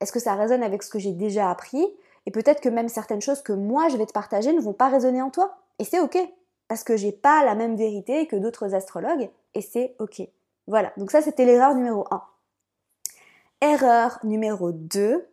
Est-ce 0.00 0.12
que 0.12 0.20
ça 0.20 0.34
résonne 0.34 0.62
avec 0.62 0.82
ce 0.82 0.90
que 0.90 0.98
j'ai 0.98 1.12
déjà 1.12 1.50
appris? 1.50 1.86
Et 2.26 2.30
peut-être 2.30 2.60
que 2.60 2.68
même 2.68 2.88
certaines 2.88 3.20
choses 3.20 3.42
que 3.42 3.52
moi 3.52 3.88
je 3.88 3.96
vais 3.96 4.06
te 4.06 4.12
partager 4.12 4.52
ne 4.52 4.60
vont 4.60 4.72
pas 4.72 4.88
résonner 4.88 5.22
en 5.22 5.30
toi. 5.30 5.56
Et 5.78 5.84
c'est 5.84 6.00
ok. 6.00 6.18
Parce 6.68 6.84
que 6.84 6.96
j'ai 6.96 7.12
pas 7.12 7.44
la 7.44 7.54
même 7.54 7.76
vérité 7.76 8.26
que 8.26 8.36
d'autres 8.36 8.74
astrologues. 8.74 9.30
Et 9.54 9.60
c'est 9.60 9.94
ok. 9.98 10.22
Voilà. 10.66 10.92
Donc 10.96 11.10
ça, 11.10 11.22
c'était 11.22 11.44
l'erreur 11.44 11.74
numéro 11.74 12.06
1. 12.10 12.22
Erreur 13.60 14.18
numéro 14.24 14.72
2, 14.72 15.26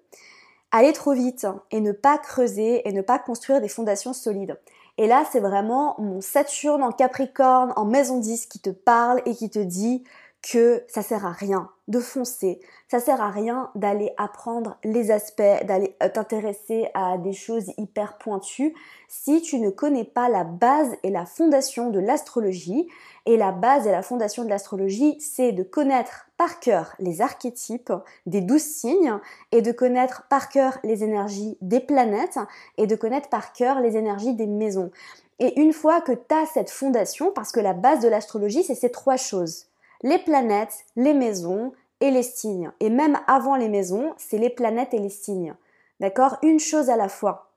aller 0.72 0.94
trop 0.94 1.14
vite 1.14 1.48
et 1.72 1.82
ne 1.82 1.92
pas 1.92 2.18
creuser 2.18 2.88
et 2.88 2.94
ne 2.94 3.02
pas 3.02 3.20
construire 3.20 3.60
des 3.62 3.68
fondations 3.68 4.14
solides. 4.14 4.58
Et 4.98 5.08
là, 5.08 5.26
c'est 5.32 5.40
vraiment 5.40 5.96
mon 6.00 6.22
Saturne 6.22 6.84
en 6.84 6.92
Capricorne, 6.92 7.74
en 7.76 7.86
maison 7.86 8.20
10 8.20 8.46
qui 8.46 8.60
te 8.60 8.70
parle 8.70 9.22
et 9.26 9.36
qui 9.36 9.50
te 9.50 9.60
dit 9.60 10.04
que 10.42 10.84
ça 10.88 11.02
sert 11.02 11.26
à 11.26 11.32
rien 11.32 11.70
de 11.92 12.00
foncer, 12.00 12.60
ça 12.88 13.00
sert 13.00 13.22
à 13.22 13.30
rien 13.30 13.70
d'aller 13.76 14.12
apprendre 14.18 14.78
les 14.84 15.12
aspects, 15.12 15.66
d'aller 15.66 15.96
euh, 16.02 16.10
t'intéresser 16.10 16.90
à 16.94 17.18
des 17.18 17.34
choses 17.34 17.72
hyper 17.78 18.18
pointues 18.18 18.74
si 19.08 19.42
tu 19.42 19.60
ne 19.60 19.70
connais 19.70 20.06
pas 20.06 20.30
la 20.30 20.46
base 20.46 20.96
et 21.04 21.12
la 21.12 21.26
fondation 21.26 21.90
de 21.90 22.00
l'astrologie. 22.00 22.88
Et 23.28 23.38
la 23.38 23.52
base 23.52 23.86
et 23.86 23.92
la 23.92 24.02
fondation 24.02 24.44
de 24.44 24.50
l'astrologie, 24.50 25.16
c'est 25.20 25.52
de 25.52 25.62
connaître 25.62 26.28
par 26.38 26.60
cœur 26.60 26.96
les 26.98 27.22
archétypes 27.22 27.94
des 28.26 28.42
douze 28.42 28.64
signes 28.64 29.20
et 29.52 29.62
de 29.62 29.72
connaître 29.72 30.24
par 30.28 30.50
cœur 30.50 30.80
les 30.84 31.04
énergies 31.04 31.58
des 31.62 31.82
planètes 31.82 32.40
et 32.78 32.88
de 32.88 32.96
connaître 32.96 33.30
par 33.30 33.54
cœur 33.54 33.80
les 33.80 33.96
énergies 33.96 34.34
des 34.34 34.48
maisons. 34.48 34.92
Et 35.40 35.60
une 35.60 35.74
fois 35.74 36.02
que 36.02 36.14
tu 36.14 36.34
as 36.34 36.46
cette 36.48 36.72
fondation, 36.72 37.32
parce 37.32 37.52
que 37.52 37.60
la 37.60 37.74
base 37.74 38.00
de 38.00 38.08
l'astrologie, 38.08 38.64
c'est 38.64 38.76
ces 38.76 38.92
trois 38.92 39.18
choses 39.18 39.68
les 40.04 40.20
planètes, 40.20 40.86
les 40.96 41.14
maisons 41.14 41.74
et 42.02 42.12
les 42.12 42.24
signes. 42.24 42.72
Et 42.80 42.90
même 42.90 43.18
avant 43.28 43.56
les 43.56 43.70
maisons, 43.70 44.14
c'est 44.18 44.38
les 44.38 44.50
planètes 44.50 44.94
et 44.94 45.00
les 45.00 45.10
signes. 45.10 45.56
D'accord? 46.00 46.38
Une 46.42 46.60
chose 46.60 46.90
à 46.90 46.98
la 46.98 47.08
fois. 47.08 47.52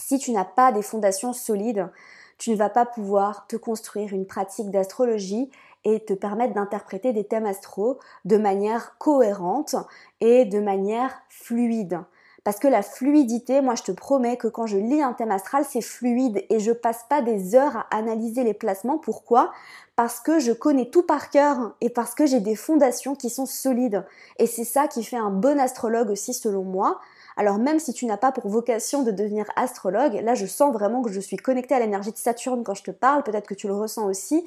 Si 0.00 0.18
tu 0.18 0.32
n'as 0.32 0.44
pas 0.44 0.72
des 0.72 0.82
fondations 0.82 1.32
solides, 1.32 1.90
tu 2.38 2.50
ne 2.50 2.56
vas 2.56 2.70
pas 2.70 2.86
pouvoir 2.86 3.46
te 3.48 3.56
construire 3.56 4.14
une 4.14 4.26
pratique 4.26 4.70
d'astrologie 4.70 5.50
et 5.84 6.04
te 6.04 6.14
permettre 6.14 6.54
d'interpréter 6.54 7.12
des 7.12 7.24
thèmes 7.24 7.46
astro 7.46 7.98
de 8.24 8.36
manière 8.38 8.96
cohérente 8.98 9.76
et 10.20 10.44
de 10.46 10.60
manière 10.60 11.20
fluide. 11.28 12.00
Parce 12.44 12.58
que 12.58 12.68
la 12.68 12.82
fluidité, 12.82 13.60
moi 13.60 13.74
je 13.74 13.82
te 13.82 13.92
promets 13.92 14.36
que 14.36 14.48
quand 14.48 14.66
je 14.66 14.78
lis 14.78 15.02
un 15.02 15.12
thème 15.12 15.30
astral, 15.30 15.64
c'est 15.68 15.82
fluide 15.82 16.44
et 16.48 16.58
je 16.58 16.72
passe 16.72 17.04
pas 17.08 17.20
des 17.20 17.54
heures 17.54 17.76
à 17.76 17.96
analyser 17.96 18.44
les 18.44 18.54
placements. 18.54 18.98
Pourquoi? 18.98 19.52
Parce 19.94 20.20
que 20.20 20.38
je 20.38 20.52
connais 20.52 20.86
tout 20.86 21.02
par 21.02 21.28
cœur 21.28 21.74
et 21.82 21.90
parce 21.90 22.14
que 22.14 22.24
j'ai 22.24 22.40
des 22.40 22.56
fondations 22.56 23.14
qui 23.14 23.28
sont 23.28 23.44
solides. 23.44 24.06
Et 24.38 24.46
c'est 24.46 24.64
ça 24.64 24.88
qui 24.88 25.04
fait 25.04 25.18
un 25.18 25.30
bon 25.30 25.60
astrologue 25.60 26.08
aussi 26.08 26.32
selon 26.32 26.64
moi. 26.64 27.00
Alors 27.36 27.58
même 27.58 27.78
si 27.78 27.92
tu 27.92 28.06
n'as 28.06 28.16
pas 28.16 28.32
pour 28.32 28.48
vocation 28.48 29.02
de 29.02 29.10
devenir 29.10 29.46
astrologue, 29.56 30.14
là 30.22 30.34
je 30.34 30.46
sens 30.46 30.72
vraiment 30.72 31.02
que 31.02 31.10
je 31.10 31.20
suis 31.20 31.36
connectée 31.36 31.74
à 31.74 31.80
l'énergie 31.80 32.12
de 32.12 32.16
Saturne 32.16 32.64
quand 32.64 32.74
je 32.74 32.84
te 32.84 32.90
parle, 32.90 33.22
peut-être 33.22 33.46
que 33.46 33.54
tu 33.54 33.66
le 33.66 33.74
ressens 33.74 34.06
aussi, 34.06 34.44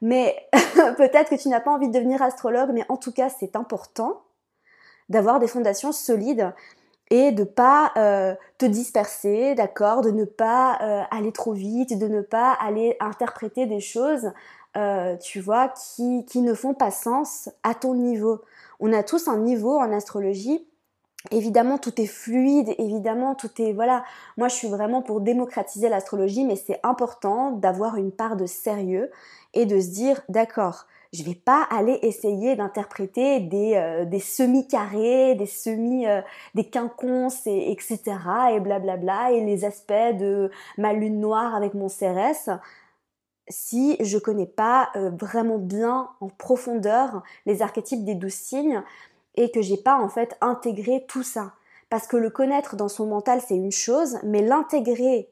mais 0.00 0.36
peut-être 0.96 1.30
que 1.30 1.34
tu 1.34 1.48
n'as 1.48 1.60
pas 1.60 1.72
envie 1.72 1.88
de 1.88 1.92
devenir 1.92 2.22
astrologue, 2.22 2.70
mais 2.72 2.84
en 2.88 2.96
tout 2.96 3.12
cas 3.12 3.28
c'est 3.28 3.56
important 3.56 4.22
d'avoir 5.08 5.38
des 5.38 5.46
fondations 5.46 5.92
solides 5.92 6.52
et 7.10 7.32
de 7.32 7.44
pas 7.44 7.92
euh, 7.96 8.34
te 8.58 8.66
disperser, 8.66 9.54
d'accord, 9.54 10.00
de 10.00 10.10
ne 10.10 10.24
pas 10.24 10.78
euh, 10.80 11.02
aller 11.10 11.32
trop 11.32 11.52
vite, 11.52 11.98
de 11.98 12.08
ne 12.08 12.20
pas 12.20 12.52
aller 12.52 12.96
interpréter 13.00 13.66
des 13.66 13.80
choses, 13.80 14.32
euh, 14.76 15.16
tu 15.16 15.40
vois, 15.40 15.68
qui, 15.68 16.24
qui 16.26 16.40
ne 16.40 16.54
font 16.54 16.74
pas 16.74 16.90
sens 16.90 17.48
à 17.62 17.74
ton 17.74 17.94
niveau. 17.94 18.40
On 18.80 18.92
a 18.92 19.02
tous 19.02 19.28
un 19.28 19.38
niveau 19.38 19.78
en 19.78 19.92
astrologie. 19.92 20.66
Évidemment, 21.30 21.78
tout 21.78 22.00
est 22.00 22.06
fluide, 22.06 22.74
évidemment, 22.78 23.34
tout 23.34 23.50
est... 23.60 23.72
Voilà, 23.72 24.04
moi 24.36 24.48
je 24.48 24.54
suis 24.54 24.68
vraiment 24.68 25.02
pour 25.02 25.20
démocratiser 25.20 25.88
l'astrologie, 25.88 26.44
mais 26.44 26.56
c'est 26.56 26.78
important 26.84 27.50
d'avoir 27.50 27.96
une 27.96 28.12
part 28.12 28.36
de 28.36 28.46
sérieux 28.46 29.10
et 29.54 29.66
de 29.66 29.80
se 29.80 29.88
dire, 29.88 30.20
d'accord, 30.28 30.86
je 31.16 31.24
vais 31.24 31.34
pas 31.34 31.66
aller 31.70 31.98
essayer 32.02 32.56
d'interpréter 32.56 33.40
des, 33.40 33.74
euh, 33.74 34.18
semi-carrés, 34.18 35.34
des 35.34 35.46
semi, 35.46 36.06
euh, 36.06 36.20
des 36.54 36.68
quinconces, 36.68 37.46
et, 37.46 37.72
etc. 37.72 38.00
et 38.52 38.60
blablabla, 38.60 39.32
et 39.32 39.40
les 39.40 39.64
aspects 39.64 39.92
de 39.92 40.50
ma 40.78 40.92
lune 40.92 41.20
noire 41.20 41.54
avec 41.54 41.74
mon 41.74 41.88
CRS 41.88 42.50
si 43.48 43.96
je 44.00 44.18
connais 44.18 44.46
pas 44.46 44.90
euh, 44.96 45.10
vraiment 45.10 45.58
bien 45.58 46.08
en 46.20 46.28
profondeur 46.28 47.22
les 47.46 47.62
archétypes 47.62 48.04
des 48.04 48.14
douze 48.14 48.34
signes 48.34 48.82
et 49.36 49.50
que 49.50 49.62
j'ai 49.62 49.76
pas 49.76 49.98
en 49.98 50.08
fait 50.08 50.36
intégré 50.40 51.04
tout 51.06 51.22
ça. 51.22 51.52
Parce 51.88 52.08
que 52.08 52.16
le 52.16 52.30
connaître 52.30 52.74
dans 52.74 52.88
son 52.88 53.06
mental 53.06 53.40
c'est 53.46 53.54
une 53.54 53.72
chose, 53.72 54.18
mais 54.24 54.42
l'intégrer 54.42 55.30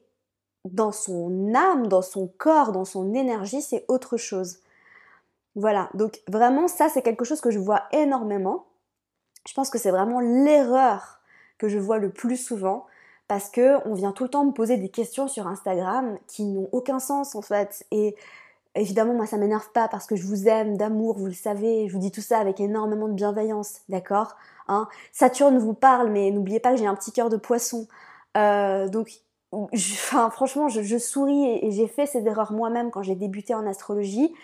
dans 0.65 0.93
son 0.93 1.55
âme, 1.55 1.89
dans 1.89 2.03
son 2.03 2.29
corps, 2.39 2.73
dans 2.73 2.85
son 2.85 3.15
énergie, 3.15 3.61
c'est 3.61 3.85
autre 3.89 4.17
chose. 4.17 4.61
Voilà, 5.57 5.89
donc 5.95 6.21
vraiment 6.29 6.67
ça 6.67 6.89
c'est 6.89 7.03
quelque 7.03 7.25
chose 7.25 7.41
que 7.41 7.51
je 7.51 7.59
vois 7.59 7.85
énormément. 7.93 8.67
Je 9.47 9.55
pense 9.55 9.71
que 9.71 9.79
c'est 9.79 9.91
vraiment 9.91 10.21
l'erreur 10.21 11.21
que 11.59 11.69
je 11.69 11.79
vois 11.79 11.99
le 11.99 12.11
plus 12.11 12.37
souvent 12.37 12.87
parce 13.29 13.51
que 13.51 13.87
on 13.89 13.95
vient 13.95 14.13
tout 14.13 14.25
le 14.25 14.31
temps 14.31 14.45
me 14.45 14.53
poser 14.53 14.77
des 14.77 14.89
questions 14.89 15.29
sur 15.29 15.47
Instagram 15.47 16.19
qui 16.27 16.45
n'ont 16.45 16.69
aucun 16.73 16.99
sens 16.99 17.35
en 17.37 17.43
fait 17.43 17.87
et 17.93 18.17
évidemment 18.75 19.15
moi 19.15 19.27
ça 19.27 19.37
m'énerve 19.37 19.71
pas 19.73 19.87
parce 19.87 20.07
que 20.07 20.17
je 20.17 20.27
vous 20.27 20.49
aime 20.49 20.77
d'amour, 20.77 21.17
vous 21.19 21.27
le 21.27 21.33
savez, 21.33 21.89
je 21.89 21.93
vous 21.93 22.01
dis 22.01 22.11
tout 22.11 22.21
ça 22.21 22.39
avec 22.39 22.59
énormément 22.59 23.07
de 23.07 23.15
bienveillance, 23.15 23.81
d'accord 23.89 24.35
hein 24.67 24.89
Saturne 25.13 25.59
vous 25.59 25.75
parle 25.75 26.11
mais 26.11 26.33
n'oubliez 26.33 26.59
pas 26.59 26.73
que 26.73 26.79
j'ai 26.79 26.87
un 26.87 26.97
petit 26.97 27.13
cœur 27.13 27.29
de 27.31 27.37
poisson. 27.37 27.87
Euh, 28.37 28.89
donc 28.89 29.21
franchement 29.73 30.69
je, 30.69 30.83
je 30.83 30.99
souris 30.99 31.61
et 31.63 31.71
j'ai 31.71 31.87
fait 31.87 32.07
ces 32.07 32.27
erreurs 32.27 32.53
moi-même 32.53 32.91
quand 32.91 33.03
j'ai 33.03 33.15
débuté 33.15 33.55
en 33.55 33.65
astrologie 33.67 34.35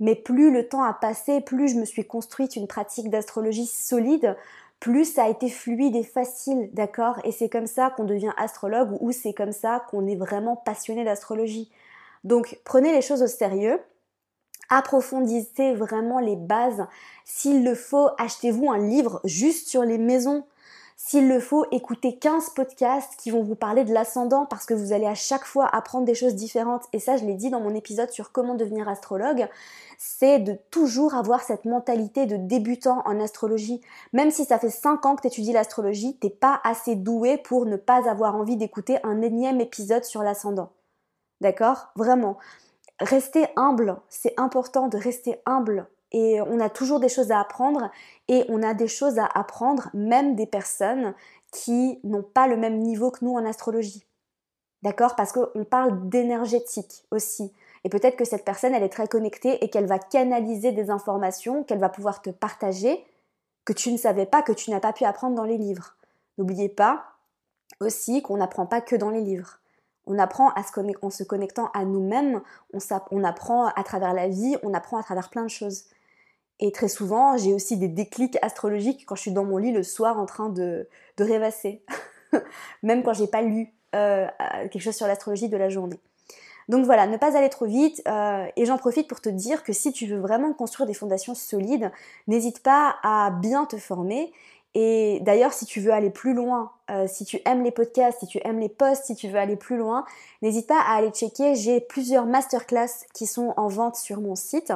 mais 0.00 0.14
plus 0.14 0.50
le 0.50 0.68
temps 0.68 0.82
a 0.82 0.94
passé, 0.94 1.40
plus 1.40 1.68
je 1.68 1.76
me 1.76 1.84
suis 1.84 2.06
construite 2.06 2.56
une 2.56 2.66
pratique 2.66 3.10
d'astrologie 3.10 3.66
solide, 3.66 4.36
plus 4.80 5.04
ça 5.04 5.24
a 5.24 5.28
été 5.28 5.48
fluide 5.48 5.96
et 5.96 6.04
facile, 6.04 6.70
d'accord? 6.72 7.18
Et 7.24 7.32
c'est 7.32 7.48
comme 7.48 7.66
ça 7.66 7.90
qu'on 7.90 8.04
devient 8.04 8.32
astrologue 8.36 8.96
ou 9.00 9.10
c'est 9.12 9.32
comme 9.32 9.52
ça 9.52 9.84
qu'on 9.90 10.06
est 10.06 10.16
vraiment 10.16 10.56
passionné 10.56 11.04
d'astrologie. 11.04 11.70
Donc 12.24 12.60
prenez 12.64 12.92
les 12.92 13.02
choses 13.02 13.22
au 13.22 13.26
sérieux, 13.26 13.80
approfondissez 14.68 15.74
vraiment 15.74 16.20
les 16.20 16.36
bases. 16.36 16.86
S'il 17.24 17.64
le 17.64 17.74
faut, 17.74 18.08
achetez-vous 18.18 18.70
un 18.70 18.78
livre 18.78 19.20
juste 19.24 19.68
sur 19.68 19.82
les 19.82 19.98
maisons. 19.98 20.44
S'il 21.00 21.28
le 21.28 21.38
faut, 21.38 21.64
écoutez 21.70 22.18
15 22.18 22.50
podcasts 22.50 23.14
qui 23.18 23.30
vont 23.30 23.44
vous 23.44 23.54
parler 23.54 23.84
de 23.84 23.94
l'ascendant 23.94 24.46
parce 24.46 24.66
que 24.66 24.74
vous 24.74 24.92
allez 24.92 25.06
à 25.06 25.14
chaque 25.14 25.44
fois 25.44 25.64
apprendre 25.64 26.04
des 26.04 26.16
choses 26.16 26.34
différentes. 26.34 26.86
Et 26.92 26.98
ça, 26.98 27.16
je 27.16 27.24
l'ai 27.24 27.34
dit 27.34 27.50
dans 27.50 27.60
mon 27.60 27.72
épisode 27.72 28.10
sur 28.10 28.32
comment 28.32 28.56
devenir 28.56 28.88
astrologue, 28.88 29.48
c'est 29.96 30.40
de 30.40 30.58
toujours 30.72 31.14
avoir 31.14 31.42
cette 31.42 31.66
mentalité 31.66 32.26
de 32.26 32.36
débutant 32.36 33.02
en 33.06 33.20
astrologie. 33.20 33.80
Même 34.12 34.32
si 34.32 34.44
ça 34.44 34.58
fait 34.58 34.70
5 34.70 35.06
ans 35.06 35.14
que 35.14 35.22
tu 35.22 35.28
étudies 35.28 35.52
l'astrologie, 35.52 36.16
t'es 36.16 36.30
pas 36.30 36.60
assez 36.64 36.96
doué 36.96 37.38
pour 37.38 37.64
ne 37.64 37.76
pas 37.76 38.10
avoir 38.10 38.34
envie 38.34 38.56
d'écouter 38.56 38.98
un 39.04 39.22
énième 39.22 39.60
épisode 39.60 40.04
sur 40.04 40.24
l'ascendant. 40.24 40.72
D'accord? 41.40 41.92
Vraiment. 41.94 42.38
Restez 42.98 43.46
humble, 43.54 44.00
c'est 44.08 44.34
important 44.36 44.88
de 44.88 44.98
rester 44.98 45.40
humble 45.46 45.86
et 46.12 46.40
on 46.40 46.60
a 46.60 46.70
toujours 46.70 47.00
des 47.00 47.08
choses 47.08 47.30
à 47.30 47.40
apprendre 47.40 47.90
et 48.28 48.44
on 48.48 48.62
a 48.62 48.74
des 48.74 48.88
choses 48.88 49.18
à 49.18 49.26
apprendre 49.26 49.90
même 49.92 50.36
des 50.36 50.46
personnes 50.46 51.14
qui 51.52 51.98
n'ont 52.04 52.22
pas 52.22 52.46
le 52.46 52.56
même 52.56 52.78
niveau 52.78 53.10
que 53.10 53.24
nous 53.24 53.34
en 53.34 53.44
astrologie. 53.44 54.04
D'accord? 54.82 55.16
Parce 55.16 55.32
qu'on 55.32 55.64
parle 55.64 56.08
d'énergétique 56.08 57.04
aussi. 57.10 57.52
Et 57.84 57.88
peut-être 57.88 58.16
que 58.16 58.24
cette 58.24 58.44
personne, 58.44 58.74
elle 58.74 58.82
est 58.82 58.88
très 58.88 59.08
connectée 59.08 59.62
et 59.64 59.70
qu'elle 59.70 59.86
va 59.86 59.98
canaliser 59.98 60.72
des 60.72 60.90
informations 60.90 61.64
qu'elle 61.64 61.78
va 61.78 61.88
pouvoir 61.88 62.22
te 62.22 62.30
partager 62.30 63.04
que 63.64 63.72
tu 63.72 63.92
ne 63.92 63.98
savais 63.98 64.26
pas, 64.26 64.40
que 64.40 64.52
tu 64.52 64.70
n'as 64.70 64.80
pas 64.80 64.94
pu 64.94 65.04
apprendre 65.04 65.36
dans 65.36 65.44
les 65.44 65.58
livres. 65.58 65.94
N'oubliez 66.38 66.70
pas 66.70 67.04
aussi 67.80 68.22
qu'on 68.22 68.38
n'apprend 68.38 68.66
pas 68.66 68.80
que 68.80 68.96
dans 68.96 69.10
les 69.10 69.20
livres. 69.20 69.60
On 70.06 70.18
apprend 70.18 70.50
à 70.52 70.62
se 70.62 70.70
en 71.02 71.10
se 71.10 71.22
connectant 71.22 71.70
à 71.74 71.84
nous-mêmes, 71.84 72.40
on, 72.72 72.78
on 73.10 73.24
apprend 73.24 73.66
à 73.66 73.84
travers 73.84 74.14
la 74.14 74.26
vie, 74.28 74.56
on 74.62 74.72
apprend 74.72 74.96
à 74.96 75.02
travers 75.02 75.28
plein 75.28 75.42
de 75.42 75.50
choses. 75.50 75.84
Et 76.60 76.72
très 76.72 76.88
souvent, 76.88 77.36
j'ai 77.36 77.54
aussi 77.54 77.76
des 77.76 77.88
déclics 77.88 78.36
astrologiques 78.42 79.04
quand 79.06 79.14
je 79.14 79.22
suis 79.22 79.32
dans 79.32 79.44
mon 79.44 79.58
lit 79.58 79.72
le 79.72 79.82
soir 79.82 80.18
en 80.18 80.26
train 80.26 80.48
de, 80.48 80.88
rêvasser. 81.18 81.82
Même 82.82 83.02
quand 83.02 83.12
j'ai 83.12 83.26
pas 83.26 83.42
lu 83.42 83.72
euh, 83.94 84.26
quelque 84.70 84.80
chose 84.80 84.96
sur 84.96 85.06
l'astrologie 85.06 85.48
de 85.48 85.56
la 85.56 85.68
journée. 85.68 85.98
Donc 86.68 86.84
voilà, 86.84 87.06
ne 87.06 87.16
pas 87.16 87.36
aller 87.36 87.48
trop 87.48 87.66
vite. 87.66 88.02
Euh, 88.06 88.46
et 88.56 88.66
j'en 88.66 88.76
profite 88.76 89.08
pour 89.08 89.20
te 89.20 89.28
dire 89.28 89.62
que 89.62 89.72
si 89.72 89.92
tu 89.92 90.06
veux 90.06 90.18
vraiment 90.18 90.52
construire 90.52 90.86
des 90.86 90.94
fondations 90.94 91.34
solides, 91.34 91.90
n'hésite 92.26 92.62
pas 92.62 92.96
à 93.02 93.30
bien 93.30 93.64
te 93.64 93.76
former. 93.76 94.32
Et 94.74 95.18
d'ailleurs, 95.22 95.54
si 95.54 95.64
tu 95.64 95.80
veux 95.80 95.92
aller 95.92 96.10
plus 96.10 96.34
loin, 96.34 96.72
euh, 96.90 97.06
si 97.08 97.24
tu 97.24 97.40
aimes 97.46 97.64
les 97.64 97.70
podcasts, 97.70 98.20
si 98.20 98.26
tu 98.26 98.38
aimes 98.44 98.60
les 98.60 98.68
posts, 98.68 99.06
si 99.06 99.14
tu 99.14 99.28
veux 99.28 99.38
aller 99.38 99.56
plus 99.56 99.78
loin, 99.78 100.04
n'hésite 100.42 100.66
pas 100.66 100.78
à 100.80 100.96
aller 100.96 101.10
checker. 101.10 101.54
J'ai 101.54 101.80
plusieurs 101.80 102.26
masterclass 102.26 103.06
qui 103.14 103.26
sont 103.26 103.54
en 103.56 103.68
vente 103.68 103.96
sur 103.96 104.20
mon 104.20 104.34
site 104.34 104.72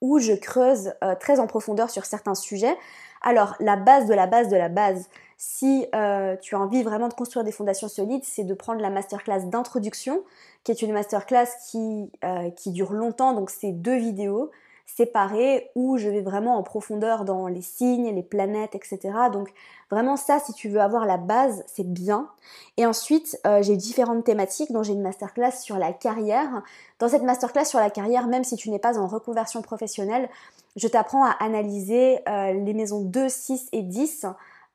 où 0.00 0.18
je 0.18 0.32
creuse 0.32 0.92
euh, 1.02 1.14
très 1.14 1.40
en 1.40 1.46
profondeur 1.46 1.90
sur 1.90 2.04
certains 2.04 2.34
sujets. 2.34 2.76
Alors, 3.22 3.54
la 3.60 3.76
base 3.76 4.06
de 4.06 4.14
la 4.14 4.26
base 4.26 4.48
de 4.48 4.56
la 4.56 4.68
base, 4.68 5.08
si 5.36 5.86
euh, 5.94 6.36
tu 6.36 6.54
as 6.54 6.60
envie 6.60 6.82
vraiment 6.82 7.08
de 7.08 7.14
construire 7.14 7.44
des 7.44 7.52
fondations 7.52 7.88
solides, 7.88 8.22
c'est 8.24 8.44
de 8.44 8.54
prendre 8.54 8.80
la 8.80 8.90
masterclass 8.90 9.46
d'introduction, 9.46 10.22
qui 10.64 10.72
est 10.72 10.82
une 10.82 10.92
masterclass 10.92 11.46
qui, 11.70 12.10
euh, 12.24 12.50
qui 12.50 12.70
dure 12.70 12.92
longtemps, 12.92 13.32
donc 13.32 13.50
c'est 13.50 13.72
deux 13.72 13.96
vidéos 13.96 14.50
séparées 14.96 15.70
où 15.74 15.98
je 15.98 16.08
vais 16.08 16.22
vraiment 16.22 16.56
en 16.56 16.62
profondeur 16.62 17.24
dans 17.24 17.46
les 17.46 17.62
signes, 17.62 18.14
les 18.14 18.22
planètes, 18.22 18.74
etc. 18.74 18.98
Donc 19.32 19.52
vraiment 19.90 20.16
ça, 20.16 20.40
si 20.40 20.52
tu 20.54 20.68
veux 20.68 20.80
avoir 20.80 21.06
la 21.06 21.18
base, 21.18 21.62
c'est 21.66 21.86
bien. 21.86 22.28
Et 22.76 22.86
ensuite, 22.86 23.38
euh, 23.46 23.62
j'ai 23.62 23.76
différentes 23.76 24.24
thématiques, 24.24 24.72
dont 24.72 24.82
j'ai 24.82 24.94
une 24.94 25.02
masterclass 25.02 25.52
sur 25.52 25.76
la 25.76 25.92
carrière. 25.92 26.62
Dans 26.98 27.08
cette 27.08 27.22
masterclass 27.22 27.66
sur 27.66 27.78
la 27.78 27.90
carrière, 27.90 28.26
même 28.26 28.44
si 28.44 28.56
tu 28.56 28.70
n'es 28.70 28.78
pas 28.78 28.98
en 28.98 29.06
reconversion 29.06 29.62
professionnelle, 29.62 30.28
je 30.76 30.88
t'apprends 30.88 31.24
à 31.24 31.36
analyser 31.40 32.20
euh, 32.28 32.52
les 32.52 32.74
maisons 32.74 33.02
2, 33.02 33.28
6 33.28 33.68
et 33.72 33.82
10. 33.82 34.26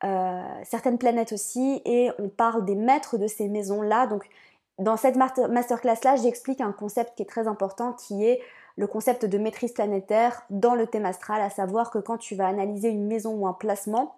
Euh, 0.03 0.41
certaines 0.63 0.98
planètes 0.98 1.32
aussi, 1.32 1.82
et 1.86 2.12
on 2.20 2.27
parle 2.29 2.65
des 2.65 2.75
maîtres 2.75 3.17
de 3.17 3.27
ces 3.27 3.48
maisons-là. 3.48 4.08
Donc, 4.08 4.27
dans 4.79 4.98
cette 4.98 5.15
masterclass-là, 5.15 6.17
j'explique 6.17 6.62
un 6.62 6.72
concept 6.72 7.15
qui 7.15 7.24
est 7.24 7.29
très 7.29 7.48
important, 7.48 7.93
qui 7.93 8.25
est 8.25 8.41
le 8.75 8.88
concept 8.88 9.25
de 9.25 9.38
maîtrise 9.38 9.74
planétaire 9.74 10.44
dans 10.50 10.75
le 10.75 10.88
thème 10.88 11.06
astral, 11.06 11.42
à 11.42 11.50
savoir 11.50 11.92
que 11.92 12.00
quand 12.00 12.18
tu 12.18 12.36
vas 12.36 12.48
analyser 12.48 12.89
une 12.89 13.08
maison 13.08 13.34
ou 13.34 13.48
un 13.48 13.53
placement, 13.53 14.15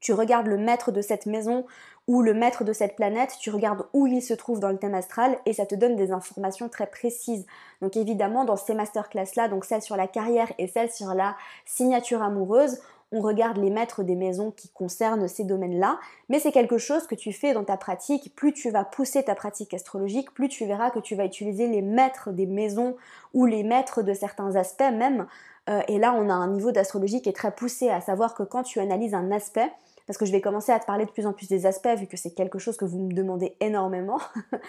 tu 0.00 0.12
regardes 0.12 0.48
le 0.48 0.58
maître 0.58 0.90
de 0.90 1.00
cette 1.00 1.26
maison 1.26 1.64
ou 2.08 2.22
le 2.22 2.34
maître 2.34 2.64
de 2.64 2.72
cette 2.72 2.96
planète, 2.96 3.36
tu 3.38 3.50
regardes 3.50 3.86
où 3.92 4.08
il 4.08 4.20
se 4.20 4.34
trouve 4.34 4.58
dans 4.58 4.70
le 4.70 4.78
thème 4.78 4.94
astral 4.94 5.38
et 5.46 5.52
ça 5.52 5.66
te 5.66 5.76
donne 5.76 5.94
des 5.94 6.10
informations 6.10 6.68
très 6.68 6.88
précises. 6.88 7.46
Donc 7.80 7.96
évidemment, 7.96 8.44
dans 8.44 8.56
ces 8.56 8.74
masterclass-là, 8.74 9.48
donc 9.48 9.64
celle 9.64 9.82
sur 9.82 9.96
la 9.96 10.08
carrière 10.08 10.52
et 10.58 10.66
celle 10.66 10.90
sur 10.90 11.14
la 11.14 11.36
signature 11.64 12.22
amoureuse, 12.22 12.80
on 13.12 13.20
regarde 13.20 13.58
les 13.58 13.70
maîtres 13.70 14.02
des 14.02 14.16
maisons 14.16 14.50
qui 14.50 14.70
concernent 14.70 15.28
ces 15.28 15.44
domaines-là, 15.44 16.00
mais 16.28 16.38
c'est 16.38 16.50
quelque 16.50 16.78
chose 16.78 17.06
que 17.06 17.14
tu 17.14 17.32
fais 17.32 17.52
dans 17.52 17.64
ta 17.64 17.76
pratique. 17.76 18.34
Plus 18.34 18.52
tu 18.52 18.70
vas 18.70 18.84
pousser 18.84 19.22
ta 19.22 19.34
pratique 19.34 19.74
astrologique, 19.74 20.32
plus 20.32 20.48
tu 20.48 20.64
verras 20.64 20.90
que 20.90 20.98
tu 20.98 21.14
vas 21.14 21.26
utiliser 21.26 21.68
les 21.68 21.82
maîtres 21.82 22.32
des 22.32 22.46
maisons 22.46 22.96
ou 23.34 23.44
les 23.44 23.62
maîtres 23.62 24.02
de 24.02 24.14
certains 24.14 24.56
aspects 24.56 24.80
même. 24.80 25.26
Euh, 25.68 25.82
et 25.88 25.98
là, 25.98 26.14
on 26.14 26.28
a 26.28 26.34
un 26.34 26.48
niveau 26.48 26.72
d'astrologie 26.72 27.22
qui 27.22 27.28
est 27.28 27.34
très 27.34 27.52
poussé, 27.52 27.88
à 27.90 28.00
savoir 28.00 28.34
que 28.34 28.42
quand 28.42 28.62
tu 28.62 28.80
analyses 28.80 29.14
un 29.14 29.30
aspect, 29.30 29.70
parce 30.06 30.18
que 30.18 30.26
je 30.26 30.32
vais 30.32 30.40
commencer 30.40 30.72
à 30.72 30.80
te 30.80 30.86
parler 30.86 31.04
de 31.04 31.10
plus 31.10 31.26
en 31.26 31.32
plus 31.32 31.48
des 31.48 31.66
aspects, 31.66 31.94
vu 31.96 32.06
que 32.06 32.16
c'est 32.16 32.32
quelque 32.32 32.58
chose 32.58 32.76
que 32.76 32.84
vous 32.84 32.98
me 32.98 33.12
demandez 33.12 33.56
énormément. 33.60 34.18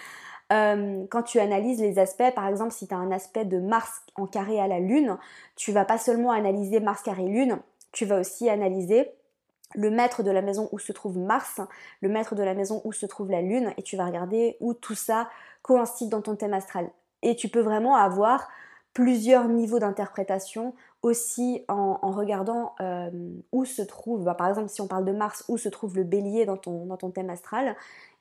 Euh, 0.52 1.06
quand 1.10 1.22
tu 1.22 1.40
analyses 1.40 1.80
les 1.80 1.98
aspects, 1.98 2.34
par 2.34 2.46
exemple, 2.46 2.70
si 2.70 2.86
tu 2.86 2.92
as 2.92 2.98
un 2.98 3.10
aspect 3.10 3.46
de 3.46 3.58
Mars 3.58 4.02
en 4.14 4.26
carré 4.26 4.60
à 4.60 4.68
la 4.68 4.78
Lune, 4.78 5.16
tu 5.56 5.72
vas 5.72 5.86
pas 5.86 5.96
seulement 5.96 6.32
analyser 6.32 6.80
Mars 6.80 7.02
carré 7.02 7.24
Lune, 7.24 7.58
tu 7.94 8.04
vas 8.04 8.20
aussi 8.20 8.50
analyser 8.50 9.10
le 9.74 9.90
maître 9.90 10.22
de 10.22 10.30
la 10.30 10.42
maison 10.42 10.68
où 10.72 10.78
se 10.78 10.92
trouve 10.92 11.18
Mars, 11.18 11.60
le 12.00 12.08
maître 12.08 12.34
de 12.34 12.42
la 12.42 12.54
maison 12.54 12.82
où 12.84 12.92
se 12.92 13.06
trouve 13.06 13.30
la 13.30 13.40
Lune, 13.40 13.72
et 13.76 13.82
tu 13.82 13.96
vas 13.96 14.06
regarder 14.06 14.56
où 14.60 14.74
tout 14.74 14.94
ça 14.94 15.28
coïncide 15.62 16.10
dans 16.10 16.20
ton 16.20 16.36
thème 16.36 16.52
astral. 16.52 16.90
Et 17.22 17.34
tu 17.36 17.48
peux 17.48 17.60
vraiment 17.60 17.96
avoir 17.96 18.48
plusieurs 18.92 19.48
niveaux 19.48 19.78
d'interprétation 19.78 20.74
aussi 21.02 21.64
en, 21.68 21.98
regardant 22.12 22.74
euh, 22.80 23.10
où 23.52 23.64
se 23.64 23.82
trouve, 23.82 24.24
bah, 24.24 24.34
par 24.34 24.48
exemple 24.48 24.68
si 24.68 24.80
on 24.80 24.86
parle 24.86 25.04
de 25.04 25.12
Mars, 25.12 25.44
où 25.48 25.58
se 25.58 25.68
trouve 25.68 25.96
le 25.96 26.04
bélier 26.04 26.46
dans 26.46 26.56
ton, 26.56 27.10
thème 27.10 27.30
astral 27.30 27.76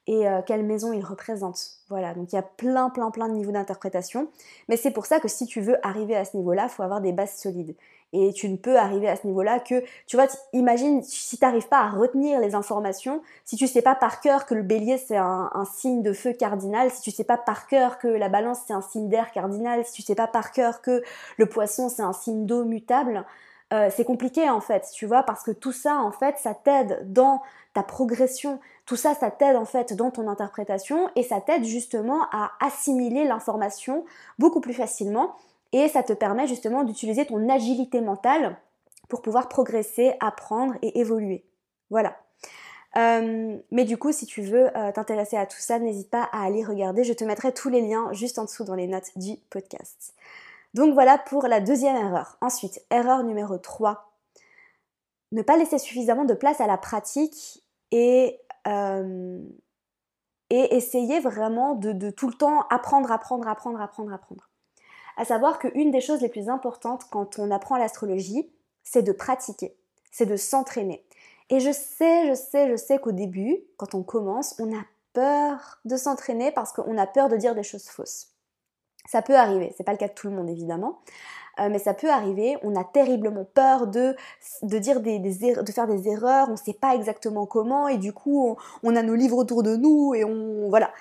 et 0.07 0.27
euh, 0.27 0.41
quelle 0.45 0.65
maison 0.65 0.91
il 0.91 1.05
représente. 1.05 1.59
Voilà, 1.89 2.13
donc 2.13 2.33
il 2.33 2.35
y 2.35 2.39
a 2.39 2.43
plein, 2.43 2.89
plein, 2.89 3.11
plein 3.11 3.29
de 3.29 3.33
niveaux 3.33 3.51
d'interprétation. 3.51 4.27
Mais 4.67 4.75
c'est 4.75 4.91
pour 4.91 5.05
ça 5.05 5.19
que 5.19 5.27
si 5.27 5.45
tu 5.45 5.61
veux 5.61 5.77
arriver 5.85 6.15
à 6.15 6.25
ce 6.25 6.35
niveau-là, 6.35 6.63
il 6.63 6.69
faut 6.69 6.83
avoir 6.83 6.99
des 6.99 7.13
bases 7.13 7.35
solides. 7.35 7.75
Et 8.13 8.31
tu 8.31 8.47
ne 8.47 8.57
peux 8.57 8.77
arriver 8.77 9.09
à 9.09 9.15
ce 9.15 9.25
niveau-là 9.25 9.59
que, 9.59 9.83
tu 10.05 10.15
vois, 10.15 10.27
imagine 10.53 11.01
si 11.01 11.37
tu 11.37 11.43
n'arrives 11.43 11.67
pas 11.67 11.79
à 11.79 11.89
retenir 11.89 12.39
les 12.39 12.53
informations, 12.53 13.21
si 13.43 13.55
tu 13.55 13.67
sais 13.67 13.81
pas 13.81 13.95
par 13.95 14.21
cœur 14.21 14.45
que 14.45 14.53
le 14.53 14.61
bélier 14.61 14.99
c'est 14.99 15.17
un, 15.17 15.49
signe 15.73 16.03
de 16.03 16.13
feu 16.13 16.33
cardinal, 16.33 16.91
si 16.91 17.01
tu 17.01 17.11
sais 17.11 17.23
pas 17.23 17.37
par 17.37 17.67
cœur 17.67 17.97
que 17.97 18.07
la 18.07 18.29
balance 18.29 18.59
c'est 18.67 18.73
un 18.73 18.81
signe 18.81 19.09
d'air 19.09 19.31
cardinal, 19.31 19.83
si 19.83 19.93
tu 19.93 20.01
sais 20.03 20.13
pas 20.13 20.27
par 20.27 20.51
cœur 20.51 20.81
que 20.81 21.03
le 21.37 21.45
poisson 21.47 21.89
c'est 21.89 22.03
un 22.03 22.13
signe 22.13 22.45
d'eau 22.45 22.65
mutable, 22.65 23.25
euh, 23.73 23.89
c'est 23.95 24.05
compliqué 24.05 24.47
en 24.49 24.61
fait, 24.61 24.87
tu 24.93 25.07
vois, 25.07 25.23
parce 25.23 25.41
que 25.41 25.49
tout 25.49 25.71
ça 25.71 25.95
en 25.95 26.11
fait, 26.11 26.37
ça 26.37 26.53
t'aide 26.53 27.11
dans 27.11 27.41
ta 27.73 27.81
progression, 27.81 28.59
tout 28.85 28.95
ça, 28.95 29.15
ça 29.15 29.31
t'aide 29.31 29.55
en 29.55 29.65
fait 29.65 29.93
dans 29.93 30.11
ton 30.11 30.27
interprétation 30.27 31.09
et 31.15 31.23
ça 31.23 31.41
t'aide 31.41 31.63
justement 31.63 32.21
à 32.31 32.51
assimiler 32.59 33.25
l'information 33.25 34.05
beaucoup 34.37 34.61
plus 34.61 34.73
facilement 34.73 35.35
et 35.73 35.89
ça 35.89 36.03
te 36.03 36.13
permet 36.13 36.47
justement 36.47 36.83
d'utiliser 36.83 37.25
ton 37.25 37.49
agilité 37.49 37.99
mentale 37.99 38.57
pour 39.09 39.21
pouvoir 39.21 39.49
progresser, 39.49 40.13
apprendre 40.21 40.75
et 40.81 40.99
évoluer. 40.99 41.43
Voilà. 41.89 42.15
Euh, 42.95 43.57
mais 43.71 43.83
du 43.85 43.97
coup, 43.97 44.11
si 44.11 44.27
tu 44.27 44.43
veux 44.43 44.75
euh, 44.77 44.91
t'intéresser 44.91 45.35
à 45.35 45.47
tout 45.47 45.59
ça, 45.59 45.79
n'hésite 45.79 46.11
pas 46.11 46.29
à 46.31 46.45
aller 46.45 46.63
regarder. 46.63 47.03
Je 47.03 47.13
te 47.13 47.23
mettrai 47.23 47.51
tous 47.51 47.69
les 47.69 47.81
liens 47.81 48.13
juste 48.13 48.37
en 48.37 48.45
dessous 48.45 48.63
dans 48.63 48.75
les 48.75 48.87
notes 48.87 49.11
du 49.15 49.35
podcast. 49.49 50.13
Donc 50.75 50.93
voilà 50.93 51.17
pour 51.17 51.47
la 51.47 51.59
deuxième 51.59 51.95
erreur. 51.95 52.37
Ensuite, 52.41 52.83
erreur 52.91 53.23
numéro 53.23 53.57
3. 53.57 54.11
Ne 55.31 55.41
pas 55.41 55.57
laisser 55.57 55.79
suffisamment 55.79 56.25
de 56.25 56.35
place 56.35 56.61
à 56.61 56.67
la 56.67 56.77
pratique 56.77 57.63
et, 57.91 58.39
euh, 58.67 59.39
et 60.51 60.75
essayer 60.75 61.19
vraiment 61.19 61.73
de, 61.73 61.91
de 61.91 62.11
tout 62.11 62.27
le 62.27 62.35
temps 62.35 62.67
apprendre, 62.69 63.11
apprendre, 63.11 63.47
apprendre, 63.47 63.81
apprendre, 63.81 64.13
apprendre 64.13 64.49
à 65.17 65.25
savoir 65.25 65.59
qu'une 65.59 65.91
des 65.91 66.01
choses 66.01 66.21
les 66.21 66.29
plus 66.29 66.49
importantes 66.49 67.05
quand 67.11 67.39
on 67.39 67.51
apprend 67.51 67.77
l'astrologie, 67.77 68.49
c'est 68.83 69.03
de 69.03 69.11
pratiquer, 69.11 69.75
c'est 70.11 70.25
de 70.25 70.35
s'entraîner. 70.35 71.05
Et 71.49 71.59
je 71.59 71.71
sais, 71.71 72.27
je 72.29 72.33
sais, 72.33 72.69
je 72.69 72.75
sais 72.75 72.97
qu'au 72.97 73.11
début, 73.11 73.59
quand 73.77 73.95
on 73.95 74.03
commence, 74.03 74.55
on 74.59 74.73
a 74.73 74.83
peur 75.13 75.79
de 75.85 75.97
s'entraîner 75.97 76.51
parce 76.51 76.71
qu'on 76.73 76.97
a 76.97 77.07
peur 77.07 77.29
de 77.29 77.37
dire 77.37 77.55
des 77.55 77.63
choses 77.63 77.87
fausses. 77.87 78.29
Ça 79.05 79.21
peut 79.21 79.35
arriver, 79.35 79.73
c'est 79.77 79.83
pas 79.83 79.91
le 79.91 79.97
cas 79.97 80.07
de 80.07 80.13
tout 80.13 80.27
le 80.27 80.33
monde 80.35 80.49
évidemment. 80.49 81.01
euh, 81.59 81.69
mais 81.69 81.77
ça 81.77 81.93
peut 81.93 82.09
arriver. 82.09 82.57
On 82.63 82.75
a 82.75 82.83
terriblement 82.83 83.45
peur 83.45 83.87
de, 83.87 84.15
de 84.63 84.81
faire 84.81 85.87
des 85.87 86.07
erreurs, 86.07 86.49
on 86.49 86.55
sait 86.55 86.73
pas 86.73 86.95
exactement 86.95 87.45
comment, 87.45 87.87
et 87.87 87.97
du 87.97 88.13
coup, 88.13 88.57
on, 88.81 88.95
a 88.95 89.03
nos 89.03 89.15
livres 89.15 89.37
autour 89.37 89.61
de 89.63 89.75
nous, 89.75 90.15
et 90.15 90.23
on. 90.23 90.69
Voilà. 90.69 90.91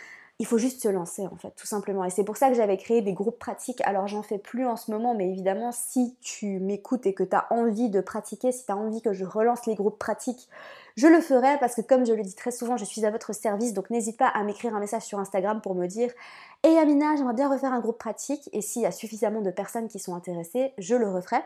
Il 0.42 0.44
faut 0.44 0.58
juste 0.58 0.82
se 0.82 0.88
lancer 0.88 1.24
en 1.28 1.36
fait, 1.36 1.52
tout 1.54 1.68
simplement. 1.68 2.04
Et 2.04 2.10
c'est 2.10 2.24
pour 2.24 2.36
ça 2.36 2.48
que 2.48 2.54
j'avais 2.54 2.76
créé 2.76 3.00
des 3.00 3.12
groupes 3.12 3.38
pratiques. 3.38 3.80
Alors 3.84 4.08
j'en 4.08 4.24
fais 4.24 4.38
plus 4.38 4.66
en 4.66 4.74
ce 4.74 4.90
moment, 4.90 5.14
mais 5.14 5.30
évidemment, 5.30 5.70
si 5.70 6.16
tu 6.20 6.58
m'écoutes 6.58 7.06
et 7.06 7.14
que 7.14 7.22
tu 7.22 7.36
as 7.36 7.46
envie 7.52 7.90
de 7.90 8.00
pratiquer, 8.00 8.50
si 8.50 8.66
tu 8.66 8.72
as 8.72 8.76
envie 8.76 9.00
que 9.02 9.12
je 9.12 9.24
relance 9.24 9.66
les 9.66 9.76
groupes 9.76 10.00
pratiques, 10.00 10.48
je 10.96 11.06
le 11.06 11.20
ferai 11.20 11.58
parce 11.60 11.76
que 11.76 11.80
comme 11.80 12.04
je 12.04 12.12
le 12.12 12.24
dis 12.24 12.34
très 12.34 12.50
souvent, 12.50 12.76
je 12.76 12.84
suis 12.84 13.06
à 13.06 13.12
votre 13.12 13.32
service, 13.32 13.72
donc 13.72 13.88
n'hésite 13.90 14.16
pas 14.16 14.26
à 14.26 14.42
m'écrire 14.42 14.74
un 14.74 14.80
message 14.80 15.02
sur 15.02 15.20
Instagram 15.20 15.60
pour 15.60 15.76
me 15.76 15.86
dire 15.86 16.10
Hey 16.64 16.76
Amina, 16.76 17.14
j'aimerais 17.14 17.34
bien 17.34 17.48
refaire 17.48 17.72
un 17.72 17.78
groupe 17.78 17.98
pratique 17.98 18.50
et 18.52 18.62
s'il 18.62 18.82
y 18.82 18.86
a 18.86 18.90
suffisamment 18.90 19.42
de 19.42 19.52
personnes 19.52 19.86
qui 19.86 20.00
sont 20.00 20.16
intéressées, 20.16 20.72
je 20.76 20.96
le 20.96 21.08
referai. 21.08 21.38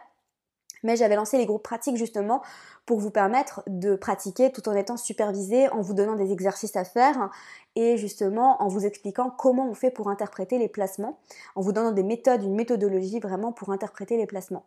Mais 0.83 0.97
j'avais 0.97 1.17
lancé 1.17 1.39
les 1.39 1.47
groupes 1.47 1.63
pratiques 1.63 1.97
justement 1.97 2.43
pour 2.85 3.01
vous 3.01 3.11
permettre 3.11 3.63
de 3.67 3.97
pratiquer 3.97 4.53
tout 4.53 4.69
en 4.69 4.75
étant 4.75 4.97
supervisé, 4.97 5.69
en 5.71 5.81
vous 5.81 5.95
donnant 5.95 6.15
des 6.15 6.33
exercices 6.33 6.77
à 6.77 6.85
faire 6.85 7.31
et 7.75 7.97
justement 7.97 8.63
en 8.63 8.69
vous 8.69 8.87
expliquant 8.87 9.31
comment 9.31 9.69
on 9.69 9.75
fait 9.75 9.91
pour 9.91 10.09
interpréter 10.09 10.59
les 10.59 10.69
placements, 10.69 11.19
en 11.55 11.61
vous 11.61 11.73
donnant 11.73 11.93
des 11.93 12.05
méthodes, 12.05 12.43
une 12.43 12.55
méthodologie 12.55 13.21
vraiment 13.21 13.53
pour 13.53 13.71
interpréter 13.71 14.17
les 14.17 14.27
placements. 14.27 14.65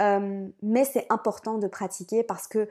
Euh, 0.00 0.48
mais 0.62 0.84
c'est 0.84 1.06
important 1.10 1.58
de 1.58 1.68
pratiquer 1.68 2.24
parce 2.24 2.48
que 2.48 2.68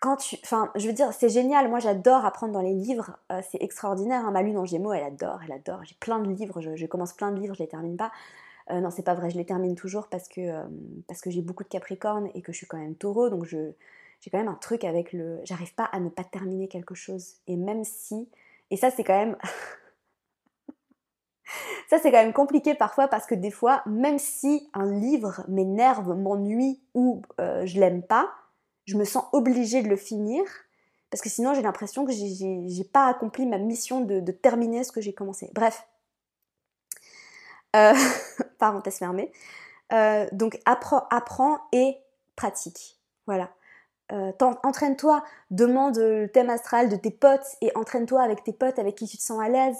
quand 0.00 0.16
tu. 0.16 0.36
Enfin, 0.44 0.70
je 0.74 0.86
veux 0.86 0.92
dire, 0.92 1.12
c'est 1.12 1.30
génial. 1.30 1.68
Moi, 1.68 1.78
j'adore 1.78 2.24
apprendre 2.26 2.52
dans 2.52 2.60
les 2.60 2.74
livres. 2.74 3.16
Euh, 3.32 3.40
c'est 3.50 3.62
extraordinaire. 3.62 4.26
Hein. 4.26 4.32
Ma 4.32 4.42
lune 4.42 4.58
en 4.58 4.66
gémeaux, 4.66 4.92
elle 4.92 5.02
adore, 5.02 5.40
elle 5.44 5.52
adore. 5.52 5.82
J'ai 5.84 5.96
plein 5.98 6.18
de 6.18 6.28
livres. 6.28 6.60
Je, 6.60 6.86
commence 6.86 7.14
plein 7.14 7.32
de 7.32 7.40
livres, 7.40 7.54
je 7.54 7.62
les 7.62 7.68
termine 7.68 7.96
pas. 7.96 8.12
Euh, 8.70 8.80
non, 8.80 8.90
c'est 8.90 9.02
pas 9.02 9.14
vrai. 9.14 9.30
Je 9.30 9.36
les 9.36 9.44
termine 9.44 9.74
toujours 9.74 10.08
parce 10.08 10.28
que, 10.28 10.40
euh, 10.40 10.64
j'ai 11.26 11.42
beaucoup 11.42 11.64
de 11.64 11.68
Capricorne 11.68 12.30
et 12.34 12.42
que 12.42 12.52
je 12.52 12.58
suis 12.58 12.66
quand 12.66 12.78
même 12.78 12.94
taureau. 12.94 13.28
Donc, 13.28 13.44
j'ai 13.44 14.30
quand 14.30 14.38
même 14.38 14.48
un 14.48 14.54
truc 14.54 14.84
avec 14.84 15.12
le. 15.12 15.40
J'arrive 15.44 15.74
pas 15.74 15.84
à 15.84 16.00
ne 16.00 16.08
pas 16.08 16.24
terminer 16.24 16.68
quelque 16.68 16.94
chose. 16.94 17.34
Et 17.46 17.56
même 17.56 17.84
si. 17.84 18.28
Et 18.70 18.76
ça, 18.76 18.90
c'est 18.90 19.04
quand 19.04 19.18
même. 19.18 19.36
ça, 21.90 21.98
c'est 21.98 22.10
quand 22.10 22.22
même 22.22 22.32
compliqué 22.32 22.74
parfois 22.74 23.08
parce 23.08 23.26
que 23.26 23.34
des 23.34 23.50
fois, 23.50 23.82
même 23.86 24.18
si 24.18 24.68
un 24.72 24.90
livre 24.90 25.44
m'énerve, 25.48 26.16
m'ennuie 26.16 26.80
ou 26.94 27.20
je 27.38 27.78
l'aime 27.78 28.02
pas, 28.02 28.32
je 28.86 28.96
me 28.96 29.04
sens 29.04 29.24
obligée 29.32 29.82
de 29.82 29.88
le 29.88 29.96
finir 29.96 30.44
parce 31.14 31.22
que 31.22 31.28
sinon 31.28 31.54
j'ai 31.54 31.62
l'impression 31.62 32.04
que 32.04 32.10
j'ai 32.10 32.84
pas 32.92 33.06
accompli 33.06 33.46
ma 33.46 33.56
mission 33.56 34.00
de, 34.00 34.32
terminer 34.32 34.82
ce 34.82 34.90
que 34.90 35.00
j'ai 35.00 35.12
commencé. 35.12 35.48
Bref, 35.54 35.86
euh, 37.76 37.92
parenthèse 38.58 38.98
fermée. 38.98 39.32
Euh, 39.92 40.26
donc 40.32 40.58
apprends, 40.64 41.58
et 41.72 41.96
pratique. 42.36 42.98
Voilà. 43.26 43.50
Euh, 44.12 44.32
entraîne-toi, 44.62 45.24
demande 45.50 45.96
le 45.96 46.26
thème 46.26 46.50
astral 46.50 46.88
de 46.90 46.96
tes 46.96 47.10
potes 47.10 47.46
et 47.62 47.72
entraîne-toi 47.74 48.20
avec 48.22 48.44
tes 48.44 48.52
potes 48.52 48.78
avec 48.78 48.96
qui 48.96 49.06
tu 49.06 49.16
te 49.16 49.22
sens 49.22 49.40
à 49.42 49.48
l'aise. 49.48 49.78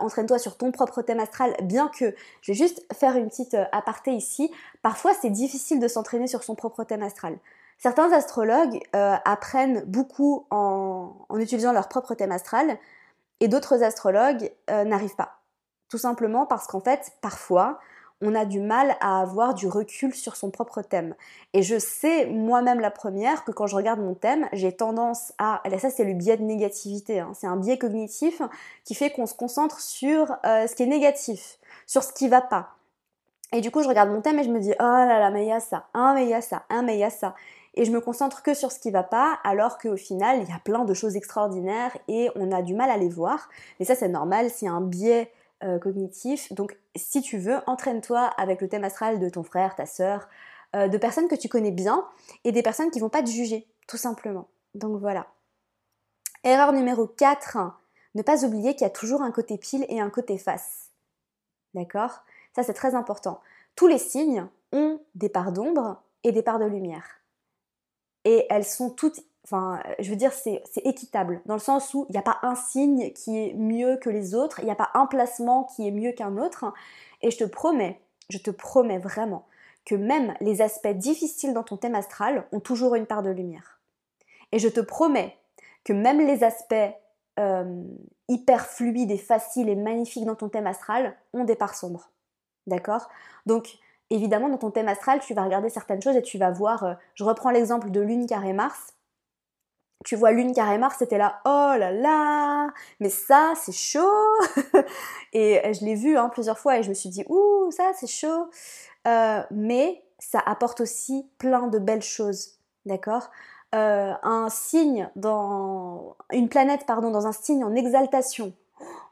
entraîne-toi 0.00 0.38
sur 0.38 0.56
ton 0.56 0.72
propre 0.72 1.02
thème 1.02 1.20
astral, 1.20 1.54
bien 1.62 1.88
que, 1.88 2.14
je 2.40 2.52
vais 2.52 2.56
juste 2.56 2.86
faire 2.94 3.16
une 3.16 3.28
petite 3.28 3.54
aparté 3.72 4.12
ici, 4.12 4.50
parfois 4.80 5.12
c'est 5.20 5.30
difficile 5.30 5.78
de 5.78 5.88
s'entraîner 5.88 6.26
sur 6.26 6.42
son 6.42 6.54
propre 6.54 6.84
thème 6.84 7.02
astral. 7.02 7.38
Certains 7.78 8.10
astrologues 8.12 8.80
euh, 8.94 9.16
apprennent 9.24 9.84
beaucoup 9.84 10.46
en, 10.50 11.14
utilisant 11.36 11.72
leur 11.72 11.88
propre 11.88 12.14
thème 12.14 12.32
astral 12.32 12.78
et 13.40 13.48
d'autres 13.48 13.82
astrologues 13.82 14.50
euh, 14.70 14.84
n'arrivent 14.84 15.16
pas. 15.16 15.40
Tout 15.90 15.98
simplement 15.98 16.46
parce 16.46 16.66
qu'en 16.66 16.80
fait, 16.80 17.12
parfois, 17.20 17.78
on 18.22 18.34
a 18.34 18.44
du 18.44 18.60
mal 18.60 18.96
à 19.00 19.20
avoir 19.20 19.54
du 19.54 19.66
recul 19.66 20.14
sur 20.14 20.36
son 20.36 20.50
propre 20.50 20.82
thème. 20.82 21.14
Et 21.52 21.62
je 21.62 21.78
sais 21.78 22.26
moi-même 22.26 22.80
la 22.80 22.90
première 22.90 23.44
que 23.44 23.52
quand 23.52 23.66
je 23.66 23.76
regarde 23.76 24.00
mon 24.00 24.14
thème, 24.14 24.48
j'ai 24.52 24.72
tendance 24.72 25.32
à... 25.38 25.60
Et 25.64 25.78
ça 25.78 25.90
c'est 25.90 26.04
le 26.04 26.14
biais 26.14 26.36
de 26.36 26.42
négativité, 26.42 27.20
hein. 27.20 27.32
c'est 27.34 27.46
un 27.46 27.56
biais 27.56 27.78
cognitif 27.78 28.40
qui 28.84 28.94
fait 28.94 29.10
qu'on 29.10 29.26
se 29.26 29.34
concentre 29.34 29.80
sur 29.80 30.36
euh, 30.44 30.66
ce 30.66 30.74
qui 30.74 30.84
est 30.84 30.86
négatif, 30.86 31.58
sur 31.86 32.02
ce 32.02 32.12
qui 32.12 32.28
va 32.28 32.40
pas. 32.40 32.70
Et 33.52 33.60
du 33.60 33.70
coup, 33.70 33.80
je 33.80 33.88
regarde 33.88 34.10
mon 34.10 34.20
thème 34.20 34.40
et 34.40 34.44
je 34.44 34.50
me 34.50 34.58
dis, 34.58 34.72
oh 34.72 34.82
là 34.82 35.20
là, 35.20 35.30
mais 35.30 35.44
il 35.44 35.48
y 35.48 35.52
a 35.52 35.60
ça, 35.60 35.86
hein, 35.94 36.14
mais 36.14 36.24
il 36.24 36.30
y 36.30 36.34
a 36.34 36.40
ça, 36.40 36.64
hein, 36.68 36.82
mais 36.82 36.96
il 36.96 37.00
y 37.00 37.04
a 37.04 37.10
ça 37.10 37.34
et 37.76 37.84
je 37.84 37.92
me 37.92 38.00
concentre 38.00 38.42
que 38.42 38.54
sur 38.54 38.72
ce 38.72 38.78
qui 38.78 38.90
va 38.90 39.02
pas, 39.02 39.38
alors 39.44 39.78
qu'au 39.78 39.96
final, 39.96 40.40
il 40.42 40.48
y 40.48 40.52
a 40.52 40.58
plein 40.58 40.84
de 40.84 40.94
choses 40.94 41.14
extraordinaires 41.14 41.96
et 42.08 42.30
on 42.34 42.50
a 42.50 42.62
du 42.62 42.74
mal 42.74 42.90
à 42.90 42.96
les 42.96 43.08
voir. 43.08 43.48
Mais 43.78 43.84
ça, 43.84 43.94
c'est 43.94 44.08
normal, 44.08 44.50
c'est 44.50 44.66
un 44.66 44.80
biais 44.80 45.30
euh, 45.64 45.78
cognitif. 45.78 46.52
Donc, 46.52 46.76
si 46.94 47.22
tu 47.22 47.38
veux, 47.38 47.58
entraîne-toi 47.66 48.20
avec 48.20 48.60
le 48.60 48.68
thème 48.68 48.84
astral 48.84 49.18
de 49.18 49.28
ton 49.28 49.42
frère, 49.42 49.74
ta 49.74 49.86
sœur, 49.86 50.28
euh, 50.74 50.88
de 50.88 50.98
personnes 50.98 51.28
que 51.28 51.34
tu 51.34 51.48
connais 51.48 51.70
bien 51.70 52.06
et 52.44 52.52
des 52.52 52.62
personnes 52.62 52.90
qui 52.90 53.00
vont 53.00 53.08
pas 53.08 53.22
te 53.22 53.30
juger, 53.30 53.66
tout 53.86 53.96
simplement. 53.96 54.48
Donc 54.74 55.00
voilà. 55.00 55.26
Erreur 56.44 56.72
numéro 56.72 57.06
4, 57.06 57.58
ne 58.14 58.22
pas 58.22 58.44
oublier 58.44 58.74
qu'il 58.74 58.82
y 58.82 58.86
a 58.86 58.90
toujours 58.90 59.22
un 59.22 59.30
côté 59.30 59.58
pile 59.58 59.86
et 59.88 60.00
un 60.00 60.10
côté 60.10 60.38
face. 60.38 60.90
D'accord? 61.74 62.24
Ça, 62.54 62.62
c'est 62.62 62.74
très 62.74 62.94
important. 62.94 63.40
Tous 63.74 63.86
les 63.86 63.98
signes 63.98 64.46
ont 64.72 65.00
des 65.14 65.28
parts 65.28 65.52
d'ombre 65.52 66.02
et 66.24 66.32
des 66.32 66.42
parts 66.42 66.58
de 66.58 66.64
lumière 66.64 67.16
et 68.26 68.44
elles 68.50 68.64
sont 68.64 68.90
toutes, 68.90 69.20
enfin, 69.46 69.80
je 70.00 70.10
veux 70.10 70.16
dire, 70.16 70.32
c'est 70.32 70.62
équitable, 70.84 71.40
dans 71.46 71.54
le 71.54 71.60
sens 71.60 71.94
où 71.94 72.04
il 72.08 72.12
n'y 72.12 72.18
a 72.18 72.22
pas 72.22 72.38
un 72.42 72.54
signe 72.54 73.12
qui 73.12 73.38
est 73.38 73.54
mieux 73.54 73.96
que 73.96 74.10
les 74.10 74.34
autres, 74.34 74.60
il 74.60 74.64
n'y 74.64 74.70
a 74.70 74.76
pas 74.76 74.90
un 74.94 75.06
placement 75.06 75.64
qui 75.64 75.86
est 75.86 75.92
mieux 75.92 76.12
qu'un 76.12 76.36
autre, 76.36 76.72
et 77.22 77.30
je 77.30 77.38
te 77.38 77.44
promets, 77.44 78.00
je 78.28 78.38
te 78.38 78.50
promets 78.50 78.98
vraiment 78.98 79.46
que 79.86 79.94
même 79.94 80.34
les 80.40 80.60
aspects 80.60 80.88
difficiles 80.88 81.54
dans 81.54 81.62
ton 81.62 81.76
thème 81.76 81.94
astral 81.94 82.46
ont 82.52 82.60
toujours 82.60 82.96
une 82.96 83.06
part 83.06 83.22
de 83.22 83.30
lumière. 83.30 83.80
Et 84.52 84.58
je 84.58 84.68
te 84.68 84.80
promets 84.80 85.38
que 85.84 85.92
même 85.92 86.18
les 86.18 86.42
aspects 86.42 86.74
euh, 87.38 87.84
hyper 88.28 88.66
fluides 88.66 89.12
et 89.12 89.18
faciles 89.18 89.68
et 89.68 89.76
magnifiques 89.76 90.24
dans 90.24 90.34
ton 90.34 90.48
thème 90.48 90.66
astral 90.66 91.16
ont 91.32 91.44
des 91.44 91.54
parts 91.54 91.76
sombres. 91.76 92.10
D'accord? 92.66 93.08
Donc, 93.46 93.78
évidemment, 94.10 94.48
dans 94.48 94.58
ton 94.58 94.72
thème 94.72 94.88
astral, 94.88 95.20
tu 95.20 95.34
vas 95.34 95.44
regarder 95.44 95.68
certaines 95.68 96.02
choses 96.02 96.16
et 96.16 96.22
tu 96.22 96.36
vas 96.36 96.50
voir, 96.50 96.82
euh, 96.82 96.94
je 97.14 97.22
reprends 97.22 97.50
l'exemple 97.50 97.90
de 97.90 98.00
Lune 98.00 98.26
carré 98.26 98.52
Mars. 98.52 98.94
Tu 100.06 100.14
vois 100.14 100.30
Lune 100.30 100.52
carré 100.54 100.78
Mars, 100.78 100.94
c'était 101.00 101.18
là, 101.18 101.40
oh 101.44 101.74
là 101.76 101.90
là, 101.90 102.68
mais 103.00 103.08
ça 103.08 103.54
c'est 103.56 103.74
chaud. 103.74 104.24
et 105.32 105.60
je 105.74 105.84
l'ai 105.84 105.96
vu 105.96 106.16
hein, 106.16 106.28
plusieurs 106.28 106.60
fois 106.60 106.78
et 106.78 106.84
je 106.84 106.88
me 106.88 106.94
suis 106.94 107.08
dit, 107.08 107.24
ouh, 107.28 107.72
ça 107.72 107.90
c'est 107.98 108.06
chaud. 108.06 108.48
Euh, 109.08 109.42
mais 109.50 110.04
ça 110.20 110.38
apporte 110.46 110.80
aussi 110.80 111.28
plein 111.38 111.66
de 111.66 111.80
belles 111.80 112.04
choses, 112.04 112.52
d'accord? 112.84 113.30
Euh, 113.74 114.12
Un 114.22 114.48
signe 114.48 115.10
dans 115.16 116.16
une 116.30 116.48
planète, 116.48 116.86
pardon, 116.86 117.10
dans 117.10 117.26
un 117.26 117.32
signe 117.32 117.64
en 117.64 117.74
exaltation, 117.74 118.52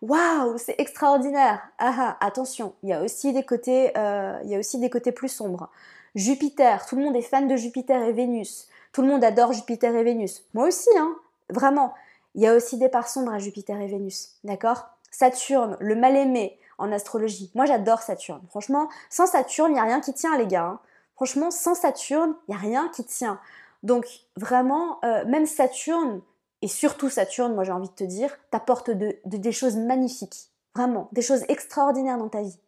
waouh, 0.00 0.56
c'est 0.58 0.76
extraordinaire. 0.78 1.60
Ah, 1.78 2.16
ah, 2.20 2.24
attention, 2.24 2.72
il 2.84 2.90
y 2.90 2.92
a 2.92 3.02
aussi 3.02 3.32
des 3.32 3.42
côtés, 3.42 3.90
euh, 3.98 4.38
il 4.44 4.50
y 4.50 4.54
a 4.54 4.60
aussi 4.60 4.78
des 4.78 4.90
côtés 4.90 5.10
plus 5.10 5.28
sombres. 5.28 5.70
Jupiter, 6.14 6.86
tout 6.86 6.94
le 6.94 7.02
monde 7.02 7.16
est 7.16 7.22
fan 7.22 7.48
de 7.48 7.56
Jupiter 7.56 8.00
et 8.04 8.12
Vénus. 8.12 8.68
Tout 8.94 9.02
le 9.02 9.08
monde 9.08 9.24
adore 9.24 9.52
Jupiter 9.52 9.94
et 9.94 10.04
Vénus. 10.04 10.44
Moi 10.54 10.68
aussi, 10.68 10.88
hein, 10.96 11.14
vraiment. 11.50 11.92
Il 12.34 12.42
y 12.42 12.46
a 12.46 12.54
aussi 12.54 12.78
des 12.78 12.88
parts 12.88 13.08
sombres 13.08 13.32
à 13.32 13.38
Jupiter 13.38 13.78
et 13.80 13.86
Vénus, 13.86 14.36
d'accord? 14.44 14.86
Saturne, 15.10 15.76
le 15.80 15.94
mal-aimé 15.94 16.58
en 16.78 16.90
astrologie. 16.90 17.50
Moi, 17.54 17.66
j'adore 17.66 18.00
Saturne. 18.00 18.42
Franchement, 18.48 18.88
sans 19.10 19.26
Saturne, 19.26 19.72
il 19.72 19.74
n'y 19.74 19.80
a 19.80 19.84
rien 19.84 20.00
qui 20.00 20.14
tient, 20.14 20.38
les 20.38 20.46
gars. 20.46 20.64
Hein. 20.64 20.80
Franchement, 21.16 21.50
sans 21.50 21.74
Saturne, 21.74 22.34
il 22.48 22.52
n'y 22.52 22.56
a 22.56 22.60
rien 22.60 22.88
qui 22.88 23.04
tient. 23.04 23.40
Donc, 23.82 24.06
vraiment, 24.36 24.98
euh, 25.04 25.24
même 25.26 25.46
Saturne, 25.46 26.22
et 26.62 26.68
surtout 26.68 27.10
Saturne, 27.10 27.54
moi 27.54 27.62
j'ai 27.62 27.72
envie 27.72 27.90
de 27.90 27.94
te 27.94 28.04
dire, 28.04 28.34
t'apporte 28.50 28.90
de, 28.90 29.18
des 29.26 29.52
choses 29.52 29.76
magnifiques, 29.76 30.48
vraiment, 30.74 31.10
des 31.12 31.20
choses 31.20 31.44
extraordinaires 31.48 32.16
dans 32.16 32.30
ta 32.30 32.40
vie. 32.40 32.58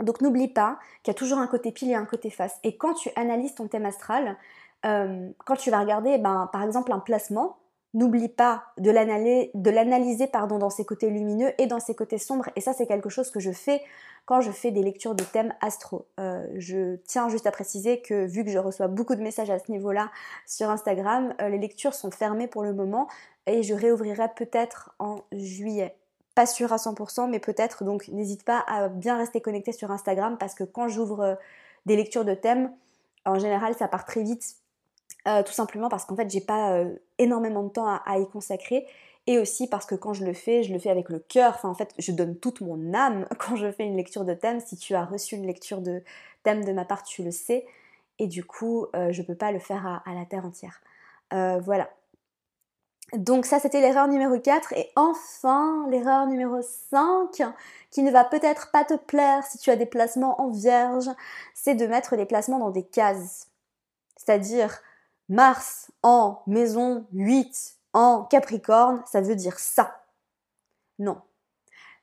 Donc 0.00 0.20
n'oublie 0.20 0.48
pas 0.48 0.78
qu'il 1.02 1.12
y 1.12 1.14
a 1.14 1.18
toujours 1.18 1.38
un 1.38 1.46
côté 1.46 1.70
pile 1.70 1.92
et 1.92 1.94
un 1.94 2.04
côté 2.04 2.28
face. 2.28 2.58
Et 2.64 2.76
quand 2.76 2.94
tu 2.94 3.10
analyses 3.14 3.54
ton 3.54 3.68
thème 3.68 3.86
astral, 3.86 4.36
euh, 4.84 5.30
quand 5.44 5.56
tu 5.56 5.70
vas 5.70 5.80
regarder 5.80 6.18
ben, 6.18 6.48
par 6.52 6.62
exemple 6.62 6.92
un 6.92 7.00
placement, 7.00 7.56
N'oublie 7.96 8.28
pas 8.28 8.64
de 8.76 8.90
l'analyser 8.90 10.26
pardon, 10.26 10.58
dans 10.58 10.68
ses 10.68 10.84
côtés 10.84 11.08
lumineux 11.08 11.50
et 11.56 11.66
dans 11.66 11.80
ses 11.80 11.94
côtés 11.94 12.18
sombres. 12.18 12.50
Et 12.54 12.60
ça, 12.60 12.74
c'est 12.74 12.86
quelque 12.86 13.08
chose 13.08 13.30
que 13.30 13.40
je 13.40 13.52
fais 13.52 13.80
quand 14.26 14.42
je 14.42 14.50
fais 14.50 14.70
des 14.70 14.82
lectures 14.82 15.14
de 15.14 15.24
thèmes 15.24 15.54
astro. 15.62 16.04
Euh, 16.20 16.46
je 16.56 16.96
tiens 17.06 17.30
juste 17.30 17.46
à 17.46 17.50
préciser 17.52 18.02
que 18.02 18.26
vu 18.26 18.44
que 18.44 18.50
je 18.50 18.58
reçois 18.58 18.88
beaucoup 18.88 19.14
de 19.14 19.22
messages 19.22 19.48
à 19.48 19.58
ce 19.58 19.72
niveau-là 19.72 20.10
sur 20.46 20.68
Instagram, 20.68 21.32
euh, 21.40 21.48
les 21.48 21.56
lectures 21.56 21.94
sont 21.94 22.10
fermées 22.10 22.48
pour 22.48 22.62
le 22.62 22.74
moment 22.74 23.08
et 23.46 23.62
je 23.62 23.72
réouvrirai 23.72 24.28
peut-être 24.36 24.94
en 24.98 25.20
juillet. 25.32 25.96
Pas 26.34 26.44
sûr 26.44 26.74
à 26.74 26.76
100%, 26.76 27.30
mais 27.30 27.38
peut-être. 27.38 27.82
Donc 27.84 28.08
n'hésite 28.08 28.44
pas 28.44 28.62
à 28.68 28.90
bien 28.90 29.16
rester 29.16 29.40
connecté 29.40 29.72
sur 29.72 29.90
Instagram 29.90 30.36
parce 30.38 30.54
que 30.54 30.64
quand 30.64 30.88
j'ouvre 30.88 31.38
des 31.86 31.96
lectures 31.96 32.26
de 32.26 32.34
thèmes, 32.34 32.72
en 33.24 33.38
général, 33.38 33.74
ça 33.74 33.88
part 33.88 34.04
très 34.04 34.22
vite 34.22 34.56
euh, 35.26 35.42
tout 35.42 35.52
simplement 35.52 35.88
parce 35.88 36.04
qu'en 36.04 36.16
fait 36.16 36.30
j'ai 36.30 36.40
pas 36.40 36.72
euh, 36.72 36.94
énormément 37.18 37.64
de 37.64 37.70
temps 37.70 37.86
à, 37.86 38.18
y 38.18 38.28
consacrer 38.28 38.86
et 39.26 39.38
aussi 39.38 39.66
parce 39.68 39.86
que 39.86 39.96
quand 39.96 40.12
je 40.12 40.24
le 40.24 40.32
fais, 40.32 40.62
je 40.62 40.72
le 40.72 40.78
fais 40.78 40.90
avec 40.90 41.08
le 41.08 41.18
cœur. 41.18 41.54
Enfin, 41.56 41.68
en 41.68 41.74
fait, 41.74 41.92
je 41.98 42.12
donne 42.12 42.36
toute 42.36 42.60
mon 42.60 42.94
âme 42.94 43.26
quand 43.38 43.56
je 43.56 43.72
fais 43.72 43.84
une 43.84 43.96
lecture 43.96 44.24
de 44.24 44.34
thème. 44.34 44.60
Si 44.60 44.76
tu 44.76 44.94
as 44.94 45.04
reçu 45.04 45.34
une 45.34 45.46
lecture 45.46 45.80
de 45.80 46.04
thème 46.44 46.64
de 46.64 46.72
ma 46.72 46.84
part, 46.84 47.02
tu 47.02 47.24
le 47.24 47.32
sais. 47.32 47.66
Et 48.20 48.28
du 48.28 48.44
coup, 48.44 48.86
euh, 48.94 49.10
je 49.10 49.22
peux 49.22 49.34
pas 49.34 49.50
le 49.50 49.58
faire 49.58 50.00
à, 50.06 50.14
la 50.14 50.24
terre 50.26 50.44
entière. 50.44 50.80
Voilà. 51.32 51.90
Donc 53.12 53.46
ça, 53.46 53.60
c'était 53.60 53.80
l'erreur 53.80 54.08
numéro 54.08 54.38
4. 54.38 54.72
Et 54.74 54.90
enfin, 54.96 55.86
l'erreur 55.90 56.26
numéro 56.26 56.60
5, 56.62 57.42
qui 57.90 58.02
ne 58.02 58.10
va 58.10 58.24
peut-être 58.24 58.70
pas 58.70 58.84
te 58.84 58.94
plaire 58.94 59.44
si 59.44 59.58
tu 59.58 59.70
as 59.70 59.76
des 59.76 59.86
placements 59.86 60.40
en 60.40 60.50
vierge, 60.50 61.08
c'est 61.54 61.74
de 61.74 61.86
mettre 61.86 62.16
les 62.16 62.26
placements 62.26 62.58
dans 62.58 62.70
des 62.70 62.84
cases. 62.84 63.48
C'est-à-dire, 64.16 64.80
Mars 65.28 65.90
en 66.02 66.42
maison 66.46 67.06
8 67.12 67.76
en 67.92 68.24
Capricorne, 68.24 69.02
ça 69.10 69.20
veut 69.20 69.34
dire 69.34 69.58
ça. 69.58 70.02
Non. 70.98 71.20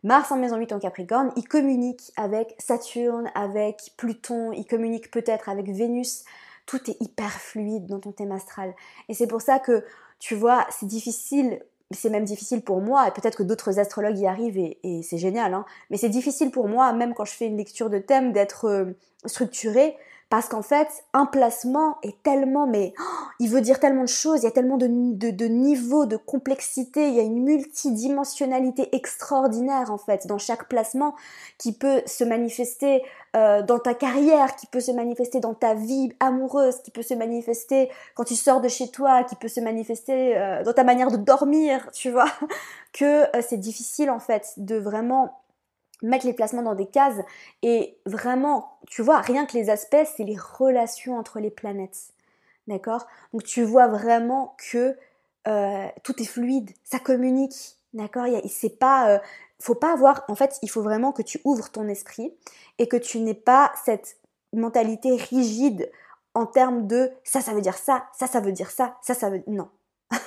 Mars 0.04 0.32
en 0.32 0.38
maison 0.38 0.58
8 0.58 0.74
en 0.74 0.80
Capricorne, 0.80 1.32
il 1.38 1.48
communique 1.48 2.12
avec 2.18 2.56
Saturne, 2.60 3.32
avec 3.36 3.94
Pluton, 3.96 4.52
il 4.52 4.66
communique 4.66 5.10
peut-être 5.10 5.48
avec 5.48 5.70
Vénus. 5.70 6.26
Tout 6.66 6.90
est 6.90 7.02
hyper 7.02 7.32
fluide 7.32 7.86
dans 7.86 8.00
ton 8.00 8.12
thème 8.12 8.34
astral. 8.34 8.74
Et 9.08 9.14
c'est 9.14 9.28
pour 9.28 9.42
ça 9.42 9.60
que, 9.60 9.86
tu 10.20 10.36
vois, 10.36 10.68
c'est 10.70 10.86
difficile, 10.86 11.62
c'est 11.92 12.10
même 12.10 12.26
difficile 12.26 12.62
pour 12.62 12.82
moi, 12.82 13.08
et 13.08 13.12
peut-être 13.12 13.38
que 13.38 13.44
d'autres 13.44 13.80
astrologues 13.80 14.20
y 14.20 14.28
arrivent 14.28 14.58
et, 14.58 15.02
c'est 15.04 15.18
génial, 15.18 15.54
hein, 15.54 15.66
mais 15.90 15.98
c'est 15.98 16.10
difficile 16.10 16.52
pour 16.52 16.68
moi, 16.68 16.92
même 16.92 17.14
quand 17.14 17.26
je 17.26 17.34
fais 17.34 17.48
une 17.48 17.58
lecture 17.58 17.90
de 17.90 18.00
thème, 18.00 18.34
d'être 18.34 18.66
euh, 18.66 18.98
structurée, 19.26 19.96
parce 20.34 20.50
qu'en 20.50 20.64
fait, 20.64 20.88
un 21.14 21.28
placement 21.28 21.98
est 22.02 22.24
tellement, 22.24 22.66
mais 22.66 22.96
oh, 23.00 23.04
il 23.40 23.52
veut 23.52 23.62
dire 23.62 23.80
tellement 23.80 24.02
de 24.02 24.08
choses, 24.08 24.40
il 24.42 24.46
y 24.46 24.48
a 24.48 24.52
tellement 24.52 24.78
de, 24.78 24.88
niveaux, 24.88 26.08
de 26.08 26.18
complexité, 26.18 27.08
il 27.08 27.14
y 27.14 27.20
a 27.20 27.22
une 27.22 27.44
multidimensionnalité 27.44 28.96
extraordinaire 28.96 29.92
en 29.92 30.00
fait 30.00 30.26
dans 30.26 30.40
chaque 30.40 30.68
placement 30.68 31.14
qui 31.60 31.72
peut 31.72 32.02
se 32.08 32.24
manifester 32.24 33.04
euh, 33.36 33.62
dans 33.62 33.78
ta 33.78 33.94
carrière, 33.94 34.56
qui 34.56 34.66
peut 34.66 34.80
se 34.80 34.92
manifester 34.92 35.40
dans 35.40 35.54
ta 35.54 35.76
vie 35.76 36.12
amoureuse, 36.20 36.82
qui 36.82 36.90
peut 36.90 37.04
se 37.04 37.14
manifester 37.14 37.92
quand 38.16 38.24
tu 38.24 38.36
sors 38.36 38.60
de 38.60 38.70
chez 38.70 38.90
toi, 38.90 39.24
qui 39.24 39.36
peut 39.36 39.48
se 39.48 39.60
manifester 39.60 40.36
euh, 40.36 40.64
dans 40.64 40.74
ta 40.74 40.84
manière 40.84 41.12
de 41.12 41.18
dormir, 41.18 41.92
tu 41.94 42.10
vois, 42.10 42.32
que 42.92 43.26
euh, 43.38 43.42
c'est 43.48 43.58
difficile 43.58 44.10
en 44.10 44.20
fait 44.20 44.54
de 44.58 44.78
vraiment 44.78 45.43
mettre 46.04 46.26
les 46.26 46.34
placements 46.34 46.62
dans 46.62 46.76
des 46.76 46.86
cases 46.86 47.20
et 47.62 47.98
vraiment, 48.06 48.78
tu 48.88 49.02
vois, 49.02 49.20
rien 49.20 49.46
que 49.46 49.58
les 49.58 49.70
aspects, 49.70 50.06
c'est 50.16 50.24
les 50.24 50.38
relations 50.38 51.18
entre 51.18 51.40
les 51.40 51.50
planètes. 51.50 52.12
D'accord? 52.68 53.08
Donc 53.34 53.44
tu 53.44 53.64
vois 53.64 53.88
vraiment 53.88 54.56
que 54.72 54.96
euh, 55.48 55.88
tout 56.04 56.22
est 56.22 56.26
fluide, 56.26 56.72
ça 56.84 57.00
communique. 57.00 57.78
D'accord? 57.94 58.28
Il 58.28 58.50
c'est 58.50 58.78
pas. 58.78 59.10
Euh, 59.10 59.20
faut 59.60 59.76
pas 59.76 59.94
avoir. 59.94 60.24
En 60.28 60.36
fait, 60.36 60.60
il 60.62 60.70
faut 60.70 60.82
vraiment 60.82 61.12
que 61.12 61.22
tu 61.22 61.40
ouvres 61.44 61.72
ton 61.72 61.88
esprit 61.88 62.34
et 62.80 62.88
que 62.88 62.98
tu 62.98 63.20
n'aies 63.20 63.34
pas 63.34 63.72
cette 63.86 64.18
mentalité 64.54 65.16
rigide 65.16 65.90
en 66.34 66.46
termes 66.46 66.88
de 66.88 67.12
ça, 67.24 67.42
ça 67.42 67.54
veut 67.54 67.62
dire 67.62 67.78
ça, 67.78 68.06
ça, 68.14 68.28
ça 68.28 68.40
veut 68.40 68.52
dire 68.52 68.72
ça, 68.72 68.98
ça, 69.02 69.14
ça 69.14 69.30
veut. 69.30 69.44
Non. 69.48 69.70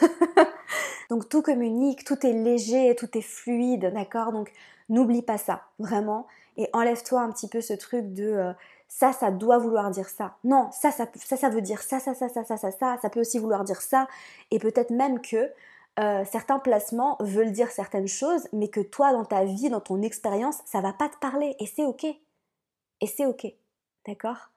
Donc 1.11 1.29
tout 1.29 1.43
communique, 1.43 2.05
tout 2.05 2.27
est 2.27 2.33
léger, 2.33 2.95
tout 2.97 3.17
est 3.17 3.23
fluide, 3.23 3.93
d'accord? 3.93 4.33
Donc 4.33 4.53
N'oublie 4.89 5.23
pas 5.23 5.39
ça, 5.39 5.63
vraiment. 5.79 6.27
Et 6.57 6.69
enlève-toi 6.73 7.21
un 7.21 7.31
petit 7.33 7.49
peu 7.49 7.61
ce 7.61 7.73
truc 7.73 8.13
de 8.13 8.25
euh, 8.25 8.53
ça, 8.89 9.13
ça 9.13 9.31
doit 9.31 9.59
vouloir 9.59 9.91
dire 9.91 10.09
ça. 10.09 10.37
Non, 10.45 10.71
ça, 10.73 10.91
ça, 10.91 11.07
ça, 11.17 11.37
ça 11.37 11.49
veut 11.49 11.61
dire 11.61 11.83
ça, 11.83 11.99
ça, 11.99 12.15
ça, 12.15 12.29
ça, 12.29 12.45
ça, 12.45 12.57
ça, 12.57 12.71
ça. 12.71 12.99
Ça 13.03 13.11
peut 13.11 13.21
aussi 13.21 13.39
vouloir 13.39 13.65
dire 13.65 13.83
ça. 13.83 14.07
Et 14.51 14.59
peut-être 14.59 14.91
même 14.91 15.21
que 15.21 15.51
euh, 15.99 16.25
certains 16.25 16.59
placements 16.59 17.17
veulent 17.21 17.53
dire 17.53 17.71
certaines 17.71 18.09
choses, 18.09 18.49
mais 18.53 18.69
que 18.69 18.81
toi, 18.81 19.13
dans 19.13 19.25
ta 19.25 19.45
vie, 19.45 19.71
dans 19.71 19.81
ton 19.81 20.03
expérience, 20.03 20.59
ça 20.65 20.81
va 20.81 20.93
pas 20.93 21.09
te 21.09 21.17
parler. 21.19 21.57
Et 21.59 21.67
c'est 21.67 21.85
ok. 21.85 22.05
Et 22.05 23.07
c'est 23.07 23.27
ok. 23.27 23.47
D'accord? 24.07 24.51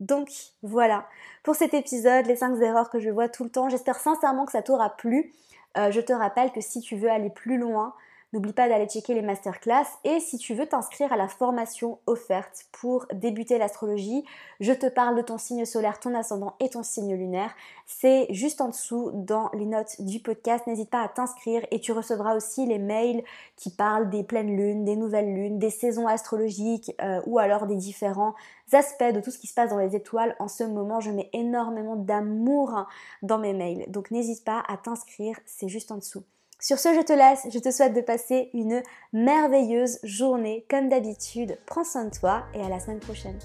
Donc 0.00 0.30
voilà, 0.62 1.08
pour 1.42 1.56
cet 1.56 1.74
épisode, 1.74 2.26
les 2.26 2.36
5 2.36 2.60
erreurs 2.60 2.88
que 2.88 3.00
je 3.00 3.10
vois 3.10 3.28
tout 3.28 3.42
le 3.42 3.50
temps, 3.50 3.68
j'espère 3.68 3.98
sincèrement 3.98 4.46
que 4.46 4.52
ça 4.52 4.62
t'aura 4.62 4.90
plu. 4.90 5.32
Euh, 5.76 5.90
je 5.90 6.00
te 6.00 6.12
rappelle 6.12 6.52
que 6.52 6.60
si 6.60 6.80
tu 6.80 6.96
veux 6.96 7.10
aller 7.10 7.30
plus 7.30 7.58
loin, 7.58 7.94
N'oublie 8.34 8.52
pas 8.52 8.68
d'aller 8.68 8.86
checker 8.86 9.14
les 9.14 9.22
masterclass 9.22 9.86
et 10.04 10.20
si 10.20 10.36
tu 10.36 10.52
veux 10.52 10.66
t'inscrire 10.66 11.14
à 11.14 11.16
la 11.16 11.28
formation 11.28 11.98
offerte 12.06 12.66
pour 12.72 13.06
débuter 13.14 13.56
l'astrologie, 13.56 14.22
je 14.60 14.74
te 14.74 14.86
parle 14.86 15.16
de 15.16 15.22
ton 15.22 15.38
signe 15.38 15.64
solaire, 15.64 15.98
ton 15.98 16.14
ascendant 16.14 16.54
et 16.60 16.68
ton 16.68 16.82
signe 16.82 17.14
lunaire. 17.14 17.54
C'est 17.86 18.26
juste 18.28 18.60
en 18.60 18.68
dessous 18.68 19.12
dans 19.14 19.48
les 19.54 19.64
notes 19.64 20.02
du 20.02 20.20
podcast. 20.20 20.66
N'hésite 20.66 20.90
pas 20.90 21.00
à 21.00 21.08
t'inscrire 21.08 21.64
et 21.70 21.80
tu 21.80 21.92
recevras 21.92 22.36
aussi 22.36 22.66
les 22.66 22.78
mails 22.78 23.24
qui 23.56 23.70
parlent 23.70 24.10
des 24.10 24.24
pleines 24.24 24.54
lunes, 24.54 24.84
des 24.84 24.96
nouvelles 24.96 25.32
lunes, 25.32 25.58
des 25.58 25.70
saisons 25.70 26.06
astrologiques 26.06 26.92
euh, 27.00 27.22
ou 27.24 27.38
alors 27.38 27.66
des 27.66 27.76
différents 27.76 28.34
aspects 28.74 29.10
de 29.14 29.20
tout 29.20 29.30
ce 29.30 29.38
qui 29.38 29.46
se 29.46 29.54
passe 29.54 29.70
dans 29.70 29.78
les 29.78 29.96
étoiles. 29.96 30.36
En 30.38 30.48
ce 30.48 30.64
moment, 30.64 31.00
je 31.00 31.10
mets 31.10 31.30
énormément 31.32 31.96
d'amour 31.96 32.86
dans 33.22 33.38
mes 33.38 33.54
mails. 33.54 33.90
Donc 33.90 34.10
n'hésite 34.10 34.44
pas 34.44 34.62
à 34.68 34.76
t'inscrire, 34.76 35.40
c'est 35.46 35.68
juste 35.68 35.90
en 35.92 35.96
dessous. 35.96 36.24
Sur 36.60 36.80
ce, 36.80 36.92
je 36.92 37.02
te 37.02 37.12
laisse. 37.12 37.46
Je 37.52 37.58
te 37.60 37.70
souhaite 37.70 37.94
de 37.94 38.00
passer 38.00 38.50
une 38.52 38.82
merveilleuse 39.12 40.00
journée. 40.02 40.66
Comme 40.68 40.88
d'habitude, 40.88 41.56
prends 41.66 41.84
soin 41.84 42.06
de 42.06 42.10
toi 42.10 42.44
et 42.52 42.60
à 42.60 42.68
la 42.68 42.80
semaine 42.80 42.98
prochaine. 42.98 43.38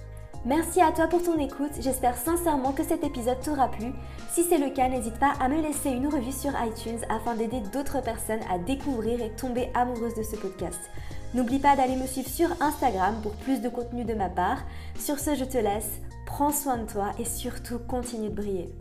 Merci 0.46 0.82
à 0.82 0.92
toi 0.92 1.08
pour 1.08 1.22
ton 1.22 1.38
écoute. 1.38 1.72
J'espère 1.80 2.18
sincèrement 2.18 2.74
que 2.74 2.84
cet 2.84 3.04
épisode 3.04 3.40
t'aura 3.40 3.70
plu. 3.70 3.94
Si 4.32 4.44
c'est 4.44 4.58
le 4.58 4.72
cas, 4.72 4.90
n'hésite 4.90 5.20
pas 5.20 5.34
à 5.40 5.48
me 5.48 5.62
laisser 5.62 5.92
une 5.92 6.08
revue 6.08 6.32
sur 6.32 6.52
iTunes 6.66 7.00
afin 7.08 7.36
d'aider 7.36 7.62
d'autres 7.72 8.02
personnes 8.02 8.42
à 8.52 8.58
découvrir 8.58 9.22
et 9.22 9.30
tomber 9.30 9.70
amoureuses 9.76 10.16
de 10.16 10.24
ce 10.24 10.36
podcast. 10.36 10.80
N'oublie 11.36 11.60
pas 11.60 11.76
d'aller 11.76 11.96
me 11.96 12.08
suivre 12.08 12.30
sur 12.30 12.50
Instagram 12.62 13.16
pour 13.22 13.34
plus 13.34 13.62
de 13.62 13.70
contenu 13.70 14.06
de 14.06 14.16
ma 14.16 14.30
part. 14.30 14.64
Sur 15.00 15.20
ce, 15.20 15.36
je 15.36 15.46
te 15.46 15.58
laisse. 15.60 16.02
Prends 16.26 16.52
soin 16.52 16.78
de 16.78 16.92
toi 16.92 17.12
et 17.20 17.26
surtout 17.26 17.78
continue 17.78 18.30
de 18.30 18.36
briller. 18.36 18.76